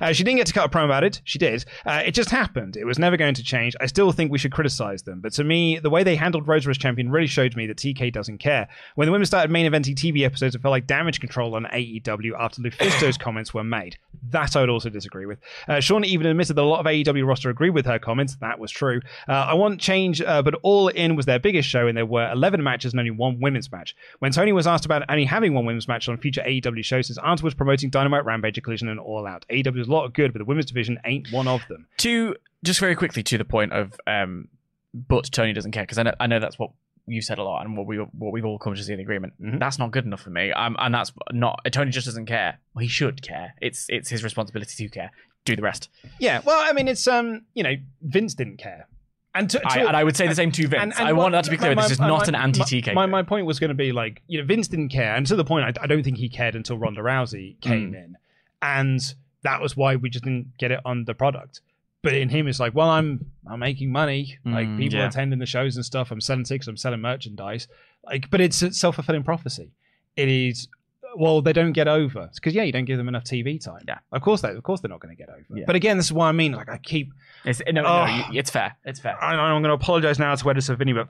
[0.00, 1.20] Uh, she didn't get to cut a promo about it.
[1.24, 1.64] She did.
[1.84, 2.76] Uh, it just happened.
[2.76, 3.74] It was never going to change.
[3.80, 5.20] I still think we should criticize them.
[5.20, 8.12] But to me, the way they handled Rosa as champion really showed me that TK
[8.12, 8.68] doesn't care.
[8.94, 12.32] When the women started main eventing TV episodes, it felt like damage control on AEW
[12.38, 13.96] after Lufisto's comments were made.
[14.30, 15.38] That I would also disagree with.
[15.68, 18.36] Uh, Sean even admitted that a lot of AEW roster agreed with her comments.
[18.36, 19.00] That was true.
[19.28, 22.30] Uh, I want change, uh, but All In was their biggest show, and there were
[22.32, 23.94] 11 matches and only one women's match.
[24.18, 27.18] When Tony was asked about only having one women's match on future AEW shows, his
[27.18, 29.44] answer was promoting Dynamite, Rampage, Collision, and All Out.
[29.50, 31.86] AEW has a lot of good, but the women's division ain't one of them.
[31.98, 32.34] To
[32.64, 34.48] just very quickly to the point of, um,
[34.94, 36.70] but Tony doesn't care because I know I know that's what
[37.08, 39.34] you said a lot and what we what we've all come to see in agreement.
[39.40, 39.60] Mhm.
[39.60, 40.50] That's not good enough for me.
[40.52, 42.58] Um, and that's not Tony just doesn't care.
[42.74, 43.54] Well, he should care.
[43.60, 45.10] It's it's his responsibility to care.
[45.44, 45.88] Do the rest.
[46.18, 48.88] Yeah, well, I mean, it's um, you know, Vince didn't care,
[49.36, 50.82] and to, I, and I would say the same to Vince.
[50.82, 51.72] and- and I want that to be clear.
[51.76, 52.92] my- this is my- not my- an anti-TK.
[52.94, 55.36] My, my point was going to be like, you know, Vince didn't care, and to
[55.36, 58.04] the point, I, I don't think he cared until Ronda Rousey came Mm.
[58.04, 58.16] in,
[58.60, 61.60] and that was why we just didn't get it on the product.
[62.02, 64.38] But in him, it's like, well, I'm I'm making money.
[64.44, 65.08] Like Mm, people yeah.
[65.08, 66.10] attending the shows and stuff.
[66.10, 66.68] I'm selling tickets.
[66.68, 67.66] I'm selling merchandise.
[68.04, 69.72] Like, but it's a self fulfilling prophecy.
[70.16, 70.68] It is.
[71.16, 73.80] Well, they don't get over because yeah, you don't give them enough TV time.
[73.88, 73.98] Yeah.
[74.12, 75.44] of course they, of course they're not going to get over.
[75.58, 75.64] Yeah.
[75.66, 76.52] But again, this is what I mean.
[76.52, 77.10] Like I keep
[77.44, 78.04] It's, no, Oh.
[78.06, 78.76] no, you- it's fair.
[78.84, 79.16] It's fair.
[79.22, 81.08] I, I'm going to apologize now to Edison Vinny, but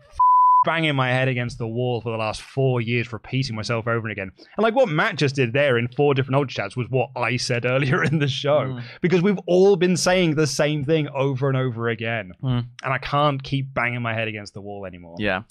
[0.66, 4.12] banging my head against the wall for the last four years, repeating myself over and
[4.12, 4.30] again.
[4.56, 7.38] And like what Matt just did there in four different old chats was what I
[7.38, 8.82] said earlier in the show, Mm.
[9.00, 12.66] because we've all been saying the same thing over and over again, Mm.
[12.84, 15.16] and I can't keep banging my head against the wall anymore.
[15.18, 15.42] Yeah.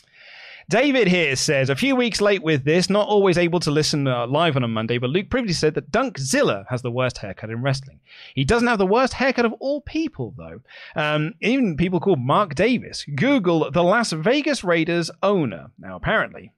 [0.68, 4.26] David here says, a few weeks late with this, not always able to listen uh,
[4.26, 7.62] live on a Monday, but Luke previously said that Dunkzilla has the worst haircut in
[7.62, 8.00] wrestling.
[8.34, 10.62] He doesn't have the worst haircut of all people, though.
[10.96, 13.06] Um, even people called Mark Davis.
[13.16, 15.70] Google the Las Vegas Raiders owner.
[15.78, 16.52] Now, apparently,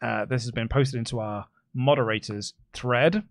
[0.00, 3.24] uh, this has been posted into our moderators thread.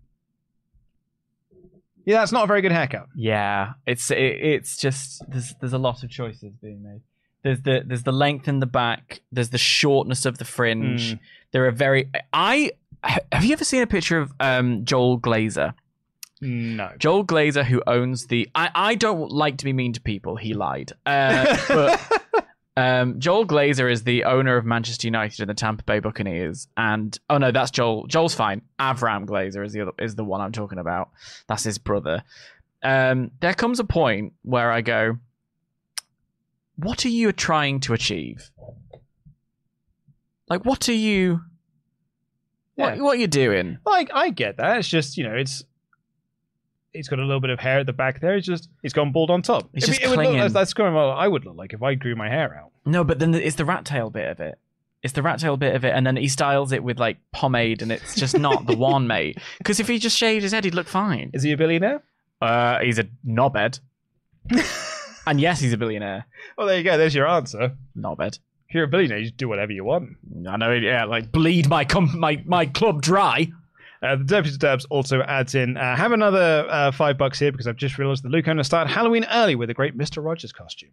[2.04, 3.08] Yeah, that's not a very good haircut.
[3.14, 7.02] Yeah, it's it, it's just there's there's a lot of choices being made.
[7.42, 9.20] There's the there's the length in the back.
[9.32, 11.14] There's the shortness of the fringe.
[11.14, 11.20] Mm.
[11.52, 12.10] There are very.
[12.32, 12.72] I
[13.02, 15.74] have you ever seen a picture of um, Joel Glazer?
[16.42, 16.90] No.
[16.98, 18.48] Joel Glazer, who owns the.
[18.54, 20.36] I, I don't like to be mean to people.
[20.36, 20.92] He lied.
[21.04, 22.46] Uh, but
[22.76, 26.68] um, Joel Glazer is the owner of Manchester United and the Tampa Bay Buccaneers.
[26.76, 28.06] And oh no, that's Joel.
[28.06, 28.62] Joel's fine.
[28.78, 31.10] Avram Glazer is the other, is the one I'm talking about.
[31.46, 32.22] That's his brother.
[32.82, 35.18] Um, there comes a point where I go,
[36.82, 38.50] "What are you trying to achieve?
[40.48, 41.42] Like, what are you?
[42.74, 43.02] What Yeah.
[43.02, 43.78] what are you doing?
[43.84, 44.78] Like I get that.
[44.78, 45.62] It's just you know, it's
[46.92, 48.36] it's got a little bit of hair at the back there.
[48.36, 49.68] It's just it's gone bald on top.
[49.74, 51.94] It's If just it, look, that's, that's of what I would look like if I
[51.94, 52.72] grew my hair out.
[52.84, 54.58] No, but then it's the rat tail bit of it.
[55.02, 57.80] It's the rat tail bit of it, and then he styles it with like pomade,
[57.80, 59.38] and it's just not the one, mate.
[59.58, 61.30] Because if he just shaved his head, he'd look fine.
[61.32, 62.02] Is he a billionaire?
[62.42, 63.80] Uh, he's a knobhead,
[65.26, 66.26] and yes, he's a billionaire.
[66.56, 66.96] Well, there you go.
[66.98, 67.72] There's your answer.
[67.96, 68.38] Knobhead.
[68.68, 70.16] If you're a billionaire, you just do whatever you want.
[70.48, 70.72] I know.
[70.72, 73.48] Yeah, like bleed my com- my my club dry.
[74.02, 77.66] Uh, the Deputy Dubs also adds in, uh, have another uh, five bucks here because
[77.66, 80.24] I've just realised the Luke owner started Halloween early with a great Mr.
[80.24, 80.88] Rogers costume.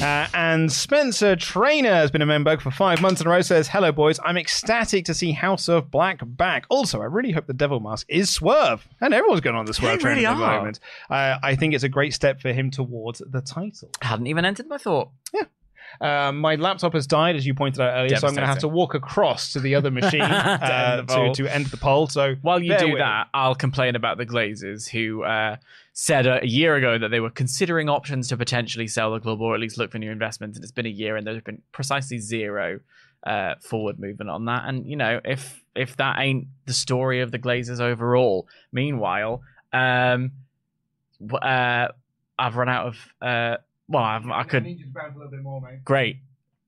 [0.00, 3.40] Uh, and Spencer Trainer has been a member for five months in a row.
[3.40, 4.18] Says, "Hello, boys.
[4.24, 6.66] I'm ecstatic to see House of Black back.
[6.68, 10.00] Also, I really hope the Devil Mask is Swerve, and everyone's going on the Swerve
[10.00, 10.56] train really at the are.
[10.58, 10.80] moment.
[11.08, 13.90] Uh, I think it's a great step for him towards the title.
[14.02, 15.10] Hadn't even entered my thought.
[16.00, 18.58] Um, my laptop has died, as you pointed out earlier, so I'm going to have
[18.60, 22.08] to walk across to the other machine uh, end to, to end the poll.
[22.08, 25.56] So While you do that, I'll complain about the Glazers, who uh,
[25.94, 29.40] said a, a year ago that they were considering options to potentially sell the club
[29.40, 30.58] or at least look for new investments.
[30.58, 32.80] And it's been a year, and there's been precisely zero
[33.24, 34.64] uh, forward movement on that.
[34.66, 39.42] And you know, if if that ain't the story of the Glazers overall, meanwhile,
[39.72, 40.32] um,
[41.32, 41.88] uh,
[42.38, 42.96] I've run out of.
[43.22, 43.56] Uh,
[43.88, 44.64] well, I've, I could.
[45.84, 46.16] Great.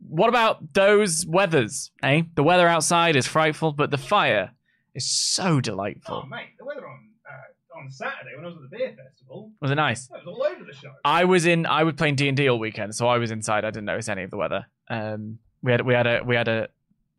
[0.09, 1.91] What about those weathers?
[2.03, 2.23] Eh?
[2.35, 4.51] The weather outside is frightful, but the fire
[4.95, 6.23] is so delightful.
[6.25, 7.06] Oh, mate, the weather on
[7.79, 10.07] on Saturday when I was at the beer festival, Was it nice?
[10.07, 10.93] it was all over the show.
[11.05, 11.67] I was in.
[11.67, 13.65] I was playing D and D all weekend, so I was inside.
[13.65, 14.67] I didn't notice any of the weather.
[14.89, 16.69] Um, we had we had a we had a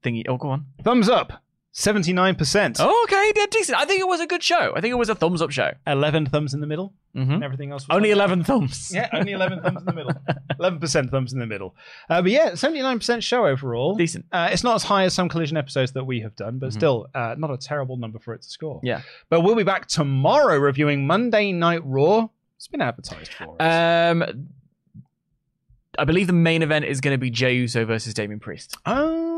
[0.04, 0.24] thingy.
[0.28, 0.66] Oh, go on.
[0.84, 1.42] Thumbs up,
[1.80, 2.78] seventy nine percent.
[2.80, 3.78] Oh, okay, yeah, decent.
[3.78, 4.74] I think it was a good show.
[4.76, 5.72] I think it was a thumbs up show.
[5.86, 7.88] Eleven thumbs in the middle, hmm and everything else.
[7.88, 8.92] Was Only on- eleven thumbs.
[8.94, 10.12] Yeah, only eleven thumbs in the middle.
[10.60, 11.76] Eleven percent thumbs in the middle.
[12.10, 13.96] Uh, but yeah, seventy nine percent show overall.
[13.96, 14.26] Decent.
[14.32, 17.08] Uh, it's not as high as some collision episodes that we have done, but still
[17.14, 18.80] uh, not a terrible number for it to score.
[18.84, 19.02] Yeah.
[19.30, 22.30] But we'll be back tomorrow reviewing Monday Night Raw.
[22.56, 23.56] It's been advertised for.
[23.60, 24.12] us.
[24.12, 24.48] Um,
[26.00, 28.78] I believe the main event is going to be Jey Uso versus Damian Priest.
[28.86, 29.37] Oh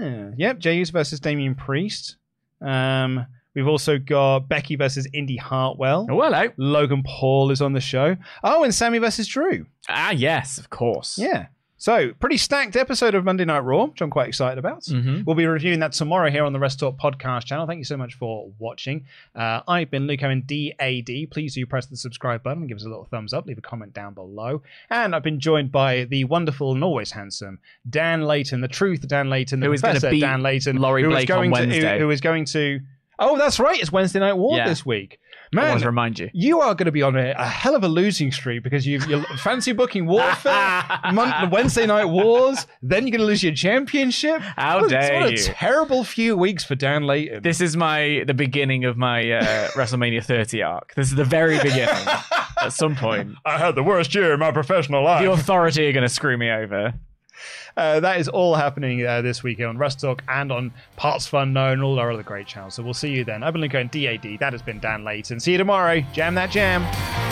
[0.00, 0.58] yeah, yep.
[0.58, 2.16] Jey Uso versus Damian Priest.
[2.60, 6.06] Um, we've also got Becky versus Indy Hartwell.
[6.10, 6.48] Oh, hello.
[6.56, 8.16] Logan Paul is on the show.
[8.44, 9.66] Oh, and Sammy versus Drew.
[9.88, 11.18] Ah, yes, of course.
[11.18, 11.46] Yeah.
[11.82, 14.82] So, pretty stacked episode of Monday Night Raw, which I'm quite excited about.
[14.84, 15.26] Mhm.
[15.26, 17.66] We'll be reviewing that tomorrow here on the WrestleTalk podcast channel.
[17.66, 19.04] Thank you so much for watching.
[19.34, 21.26] Uh, I've been Luke Owen DAD.
[21.32, 23.46] Please do press the subscribe button and give us a little thumbs up.
[23.46, 24.62] Leave a comment down below.
[24.90, 27.58] And I've been joined by the wonderful and always handsome
[27.90, 31.08] Dan Layton, the truth Dan Layton, the Who is professor beat Dan Layton, Laurie who
[31.10, 31.98] is Blake on going to, who- Wednesday.
[31.98, 32.78] who is going to.
[33.22, 33.80] Oh, that's right.
[33.80, 34.68] It's Wednesday Night War Yeah.
[34.68, 35.18] this week.
[35.54, 36.30] I want Man, to remind you.
[36.32, 39.06] you are going to be on a, a hell of a losing streak because you've,
[39.06, 40.82] you're fancy booking warfare,
[41.12, 44.40] Mon- Wednesday night wars, then you're going to lose your championship.
[44.40, 45.36] How what, dare what a you.
[45.36, 47.42] terrible few weeks for Dan Layton.
[47.42, 50.94] This is my the beginning of my uh, WrestleMania 30 arc.
[50.94, 52.06] This is the very beginning.
[52.62, 55.22] At some point, I had the worst year in my professional life.
[55.22, 56.94] the authority are going to screw me over.
[57.76, 61.98] Uh, that is all happening uh, this weekend on WrestleTalk and on partsFUNknown and all
[61.98, 62.74] our other great channels.
[62.74, 63.42] So we'll see you then.
[63.42, 64.38] I've been Lincoln DAD.
[64.38, 65.40] That has been Dan Layton.
[65.40, 66.00] See you tomorrow.
[66.12, 67.31] Jam that jam.